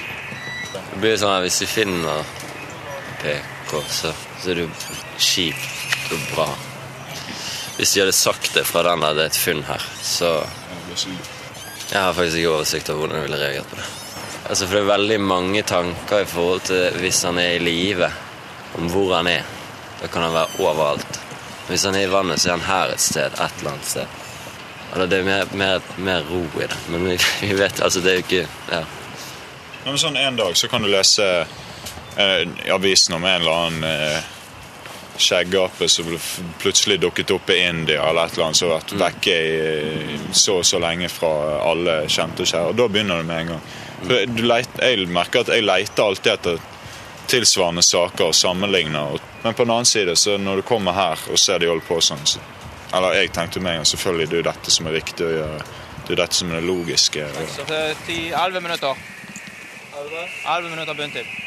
Det 0.74 1.00
blir 1.00 1.18
sånn 1.20 1.38
at 1.38 1.46
Hvis 1.46 1.62
vi 1.64 1.68
finner 1.72 2.24
PK, 3.22 3.80
så, 3.88 4.12
så 4.42 4.52
er 4.52 4.60
det 4.60 4.66
jo 4.66 4.72
kjipt 5.18 6.12
og 6.12 6.32
bra. 6.34 6.50
Hvis 7.78 7.94
de 7.94 8.00
hadde 8.00 8.16
sagt 8.16 8.54
det 8.56 8.64
fra 8.68 8.86
den 8.88 9.04
er 9.04 9.20
et 9.26 9.38
funn 9.38 9.64
her, 9.68 9.84
så 10.02 10.38
Jeg 11.92 12.02
har 12.02 12.14
faktisk 12.14 12.38
ikke 12.38 12.50
oversikt 12.50 12.90
over 12.90 13.00
hvordan 13.00 13.18
jeg 13.20 13.26
ville 13.28 13.40
reagert 13.42 13.68
på 13.70 13.76
det. 13.76 13.86
Altså, 14.50 14.68
For 14.68 14.76
det 14.76 14.82
er 14.82 14.94
veldig 14.98 15.20
mange 15.22 15.62
tanker 15.62 16.24
i 16.24 16.26
forhold 16.26 16.62
til 16.70 16.98
hvis 17.02 17.24
han 17.24 17.38
er 17.38 17.56
i 17.56 17.60
live, 17.60 18.10
om 18.78 18.90
hvor 18.90 19.16
han 19.16 19.28
er. 19.28 19.44
Da 20.02 20.08
kan 20.08 20.22
han 20.22 20.34
være 20.34 20.60
overalt. 20.60 21.20
Hvis 21.68 21.84
han 21.84 21.96
er 21.96 22.08
i 22.08 22.12
vannet, 22.12 22.42
så 22.42 22.50
er 22.50 22.58
han 22.58 22.68
her 22.68 22.94
et 22.94 23.02
sted. 23.02 23.34
Et 23.34 23.60
eller 23.60 23.72
annet 23.72 23.86
sted. 23.86 24.08
Eller 24.94 25.06
det 25.12 25.20
er 25.20 25.24
mer, 25.24 25.46
mer, 25.54 25.82
mer 25.98 26.24
ro 26.30 26.44
i 26.62 26.68
det. 26.68 26.78
Men 26.90 27.06
vi, 27.10 27.18
vi 27.42 27.54
vet 27.54 27.82
altså, 27.82 28.02
det 28.02 28.12
er 28.12 28.20
jo 28.22 28.26
ikke 28.26 28.48
ja. 28.72 28.84
Men 29.86 30.00
sånn 30.02 30.18
En 30.18 30.38
dag 30.40 30.56
så 30.58 30.68
kan 30.68 30.82
du 30.82 30.90
lese 30.90 31.26
eh, 32.18 32.72
avisen 32.74 33.18
om 33.18 33.26
en 33.26 33.42
eller 33.42 33.60
annen 33.66 33.84
eh, 33.86 34.32
skjeggape 35.18 35.88
som 35.90 36.12
plutselig 36.60 37.00
dukket 37.00 37.32
opp 37.32 37.50
i 37.50 37.60
India, 37.64 38.04
eller 38.10 38.26
et 38.26 38.34
eller 38.36 38.46
annet 38.50 38.60
som 38.60 38.70
har 38.70 38.80
vært 38.80 38.96
vekke 39.00 39.36
i 39.36 40.18
så 40.36 40.60
og 40.60 40.66
så 40.68 40.80
lenge 40.84 41.10
fra 41.10 41.32
alle 41.66 41.98
kjente 42.12 42.44
og 42.44 42.52
kjære. 42.52 42.72
Og 42.72 42.80
da 42.80 42.88
begynner 42.92 43.22
det 43.22 43.30
med 43.30 43.42
en 43.42 43.54
gang. 43.54 43.68
For 44.02 44.34
du 44.36 44.44
leit, 44.46 44.82
jeg 44.82 45.08
merker 45.10 45.46
at 45.46 45.54
jeg 45.56 45.66
leter 45.66 46.04
alltid 46.04 46.34
etter 46.34 46.60
tilsvarende 47.32 47.84
saker 47.86 48.30
og 48.30 48.36
sammenligner. 48.36 49.18
Men 49.44 49.54
på 49.54 49.64
den 49.64 49.72
annen 49.72 49.90
side, 49.90 50.16
så 50.16 50.38
når 50.38 50.62
du 50.62 50.68
kommer 50.68 50.94
her 50.98 51.26
og 51.32 51.40
ser 51.42 51.60
de 51.60 51.72
holder 51.72 51.88
på 51.88 52.02
sånn 52.02 52.26
så, 52.30 52.44
Eller 52.94 53.18
jeg 53.18 53.32
tenkte 53.34 53.60
med 53.60 53.74
en 53.74 53.82
gang 53.82 53.88
selvfølgelig 53.90 54.28
det 54.32 54.38
er 54.40 54.46
dette 54.46 54.72
som 54.72 54.88
er 54.88 54.94
viktig 54.96 55.26
å 55.26 55.32
gjøre. 55.34 55.64
Det 56.06 56.14
er 56.14 56.20
dette 56.22 56.38
som 56.38 56.52
er 56.52 56.62
det 56.62 56.68
logiske. 56.70 57.26
Elleve 57.26 57.82
11 58.06 58.62
minutter. 58.62 59.02
11 60.46 60.70
minutter 60.70 60.94
bunntid. 60.94 61.45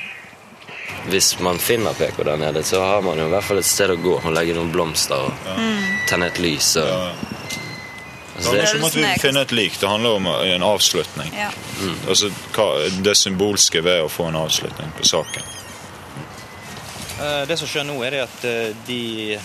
Hvis 1.08 1.38
man 1.40 1.58
finner 1.58 1.96
PK 1.96 2.22
der 2.24 2.36
nede, 2.36 2.62
så 2.64 2.82
har 2.84 3.02
man 3.02 3.18
jo 3.18 3.26
i 3.28 3.32
hvert 3.32 3.44
fall 3.44 3.60
et 3.60 3.68
sted 3.68 3.92
å 3.94 3.96
gå 4.00 4.14
og 4.18 4.32
legge 4.34 4.56
noen 4.56 4.72
blomster 4.72 5.28
og 5.28 5.60
tenne 6.08 6.28
et 6.28 6.40
lys. 6.42 6.74
Og, 6.76 6.88
Det 8.38 8.44
altså, 8.44 8.50
handler 8.50 8.66
ikke 8.68 8.78
om 8.78 8.84
at 8.86 8.96
vi 8.96 9.20
finner 9.20 9.46
et 9.46 9.52
lik, 9.52 9.78
det 9.80 9.88
handler 9.88 10.18
om 10.20 10.26
en 10.30 10.62
avslutning. 10.62 11.32
Ja. 11.34 11.48
Mm. 11.80 11.96
Altså, 12.08 12.30
hva, 12.54 12.66
det 13.02 13.16
symbolske 13.18 13.82
ved 13.82 14.04
å 14.04 14.10
få 14.12 14.28
en 14.28 14.38
avslutning 14.38 14.92
på 14.98 15.08
saken. 15.08 15.48
Eh, 17.18 17.46
Det 17.48 17.56
som 17.58 17.66
skjer 17.68 17.88
nå, 17.88 17.96
er 18.06 18.14
det 18.14 18.20
at 18.28 18.44
eh, 18.46 18.76
de 18.86 19.38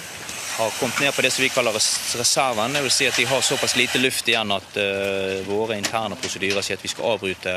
har 0.57 0.69
kommet 0.79 0.99
ned 1.01 1.15
på 1.15 1.21
det 1.25 1.31
som 1.33 1.43
vi 1.43 1.49
kaller 1.49 1.73
res- 1.75 2.15
reserven. 2.19 2.73
Det 2.73 2.83
vil 2.85 2.93
si 2.93 3.07
at 3.09 3.17
de 3.17 3.25
har 3.25 3.41
såpass 3.41 3.75
lite 3.79 4.01
luft 4.01 4.27
igjen 4.29 4.51
at 4.53 4.77
uh, 4.77 5.41
våre 5.47 5.77
interne 5.79 6.17
prosedyrer 6.19 6.61
sier 6.61 6.77
at 6.77 6.85
vi 6.85 6.91
skal 6.91 7.15
avbryte 7.15 7.55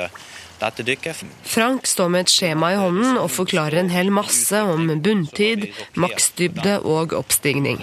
dette 0.61 0.85
dykket. 0.89 1.25
Frank 1.45 1.87
står 1.87 2.09
med 2.09 2.25
et 2.25 2.33
skjema 2.33 2.73
i 2.73 2.79
hånden 2.81 3.19
og 3.21 3.29
forklarer 3.31 3.83
en 3.83 3.93
hel 3.93 4.09
masse 4.15 4.63
om 4.65 4.89
bunntid, 5.05 5.69
maksdybde 6.01 6.79
og 6.89 7.13
oppstigning. 7.19 7.83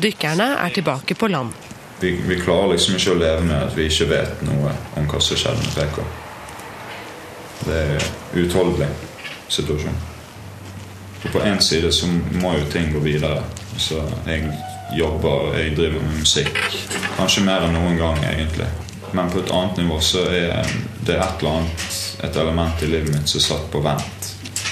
Dykkerne 0.00 0.54
er 0.62 0.72
tilbake 0.72 1.14
på 1.18 1.28
land. 1.28 1.52
Vi, 2.00 2.14
vi 2.24 2.38
klarer 2.40 2.72
liksom 2.72 2.96
ikke 2.96 3.12
å 3.12 3.20
leve 3.20 3.44
med 3.44 3.58
at 3.66 3.76
vi 3.76 3.84
ikke 3.90 4.08
vet 4.08 4.44
noe 4.48 4.72
om 4.96 5.08
hva 5.10 5.20
som 5.20 5.36
skjedde 5.36 5.66
med 5.66 5.74
PK. 5.76 5.98
Det 7.66 7.76
er 7.76 7.90
en 7.98 8.06
utholdelig 8.40 8.88
situasjon. 9.52 9.98
Og 11.20 11.32
på 11.34 11.42
én 11.44 11.60
side 11.60 11.90
så 11.92 12.08
må 12.40 12.54
jo 12.56 12.70
ting 12.72 12.88
gå 12.94 13.02
videre. 13.04 13.42
Så 13.80 14.02
jeg 14.26 14.44
jobber, 14.98 15.54
jeg 15.58 15.76
driver 15.76 16.02
med 16.04 16.20
musikk. 16.20 16.58
Kanskje 17.16 17.44
mer 17.46 17.64
enn 17.66 17.74
noen 17.76 17.96
gang, 17.98 18.18
egentlig. 18.28 18.68
Men 19.16 19.30
på 19.32 19.40
et 19.42 19.50
annet 19.54 19.80
nivå 19.82 19.96
så 20.04 20.22
er 20.28 20.68
det 21.06 21.16
et 21.16 21.40
eller 21.40 21.56
annet 21.56 21.86
et 22.22 22.36
element 22.36 22.82
i 22.84 22.90
livet 22.90 23.14
mitt 23.14 23.30
som 23.32 23.40
er 23.40 23.46
satt 23.46 23.66
på 23.72 23.82
vent. 23.82 24.28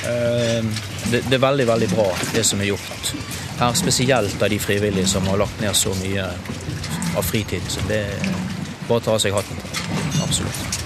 Eh, 0.07 0.65
Det, 1.09 1.23
det 1.25 1.39
er 1.39 1.41
veldig, 1.41 1.65
veldig 1.67 1.89
bra, 1.89 2.05
det 2.35 2.45
som 2.45 2.61
er 2.61 2.69
gjort. 2.69 3.13
Her 3.59 3.73
Spesielt 3.75 4.43
av 4.43 4.51
de 4.53 4.59
frivillige 4.61 5.09
som 5.09 5.27
har 5.27 5.41
lagt 5.41 5.61
ned 5.61 5.77
så 5.77 5.95
mye 6.03 6.27
av 7.17 7.23
fritid. 7.25 7.65
Så 7.69 7.81
det 7.89 8.03
er 8.13 8.33
bare 8.89 9.01
å 9.01 9.05
ta 9.07 9.15
av 9.17 9.23
seg 9.25 9.33
hatten. 9.33 9.57
Absolutt. 10.23 10.85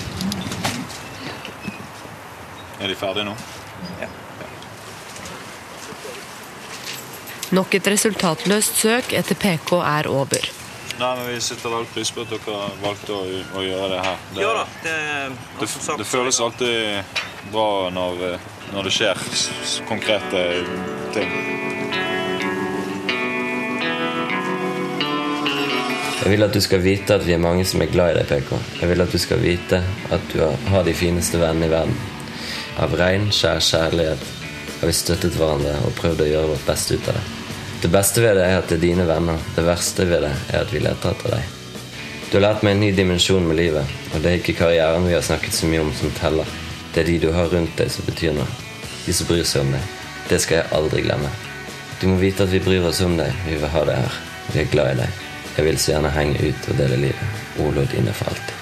Er 2.80 2.88
de 2.88 2.94
ferdige 2.98 3.26
nå? 3.26 3.34
Nok 7.52 7.74
et 7.76 7.86
resultatløst 7.92 8.78
søk 8.80 9.12
etter 9.12 9.36
PK 9.36 9.74
er 9.84 10.08
over. 10.08 10.46
Nei, 11.00 11.10
men 11.18 11.26
Vi 11.34 11.40
setter 11.40 11.72
veldig 11.72 11.90
pris 11.92 12.10
på 12.14 12.22
at 12.24 12.30
dere 12.32 12.60
valgte 12.82 13.16
å, 13.16 13.24
å 13.58 13.64
gjøre 13.64 13.88
det 13.92 14.00
her. 14.06 14.22
Det, 14.34 14.42
Ja 14.44 14.52
da, 14.56 14.64
det, 14.84 14.96
det, 15.60 15.68
det 16.00 16.06
føles 16.08 16.40
alltid 16.40 17.18
bra 17.52 17.66
når, 17.92 18.22
når 18.72 18.88
det 18.88 18.92
skjer 18.96 19.22
konkrete 19.88 20.44
ting. 21.16 21.32
Jeg 26.22 26.30
vil 26.36 26.46
at 26.46 26.54
du 26.54 26.60
skal 26.62 26.84
vite 26.84 27.16
at 27.18 27.24
vi 27.26 27.34
er 27.34 27.40
mange 27.42 27.64
som 27.66 27.82
er 27.82 27.90
glad 27.90 28.12
i 28.14 28.20
deg, 28.20 28.28
PK. 28.30 28.54
Jeg 28.80 28.92
vil 28.92 29.02
at 29.02 29.10
du 29.10 29.18
skal 29.18 29.40
vite 29.42 29.82
at 30.14 30.28
du 30.32 30.38
har- 30.44 30.58
har 30.70 30.84
de 30.86 30.94
fineste 30.94 31.40
vennene 31.40 31.66
i 31.66 31.72
verden. 31.72 31.96
Av 32.78 32.94
rein, 32.94 33.26
skjær 33.34 33.58
kjærlighet 33.60 34.22
har 34.80 34.86
vi 34.86 34.92
støttet 34.92 35.34
hverandre 35.36 35.74
og 35.84 35.92
prøvd 35.98 36.22
å 36.22 36.30
gjøre 36.30 36.52
vårt 36.54 36.66
beste 36.66 36.94
ut 36.94 37.08
av 37.08 37.14
det. 37.18 37.41
Det 37.82 37.88
beste 37.90 38.22
ved 38.22 38.36
det 38.38 38.44
er 38.46 38.60
at 38.60 38.68
det 38.70 38.76
er 38.76 38.84
dine 38.84 39.04
venner. 39.08 39.40
Det 39.56 39.64
verste 39.66 40.04
ved 40.06 40.22
det 40.22 40.30
er 40.52 40.60
at 40.60 40.70
vi 40.70 40.78
leter 40.84 41.10
etter 41.10 41.34
deg. 41.34 41.48
Du 42.30 42.36
har 42.38 42.44
lært 42.44 42.62
meg 42.62 42.76
en 42.76 42.84
ny 42.84 42.90
dimensjon 42.94 43.42
med 43.44 43.58
livet, 43.58 43.90
og 44.14 44.22
det 44.22 44.30
er 44.30 44.38
ikke 44.38 44.54
karrieren 44.60 45.08
vi 45.08 45.16
har 45.16 45.24
snakket 45.26 45.56
så 45.56 45.66
mye 45.66 45.82
om 45.82 45.90
som 45.98 46.14
teller. 46.20 46.48
Det 46.94 47.02
er 47.02 47.10
de 47.10 47.18
du 47.26 47.28
har 47.34 47.50
rundt 47.50 47.74
deg 47.76 47.90
som 47.90 48.06
betyr 48.06 48.38
noe. 48.38 48.46
De 49.02 49.16
som 49.18 49.26
bryr 49.26 49.42
seg 49.42 49.66
om 49.66 49.74
deg. 49.74 49.90
Det 50.30 50.38
skal 50.44 50.60
jeg 50.60 50.70
aldri 50.78 51.02
glemme. 51.08 51.34
Du 51.98 52.06
må 52.06 52.16
vite 52.22 52.46
at 52.46 52.54
vi 52.54 52.62
bryr 52.62 52.86
oss 52.86 53.02
om 53.02 53.18
deg. 53.18 53.34
Vi 53.48 53.58
vil 53.58 53.74
ha 53.74 53.86
deg 53.90 54.02
her. 54.06 54.24
Vi 54.52 54.62
er 54.62 54.72
glad 54.78 54.94
i 54.94 55.00
deg. 55.02 55.22
Jeg 55.58 55.66
vil 55.66 55.82
så 55.82 55.96
gjerne 55.96 56.16
henge 56.16 56.38
ut 56.38 56.70
og 56.70 56.78
dele 56.78 57.04
livet. 57.08 57.46
Olo 57.66 57.90
dine 57.90 58.14
for 58.14 58.30
alltid. 58.30 58.61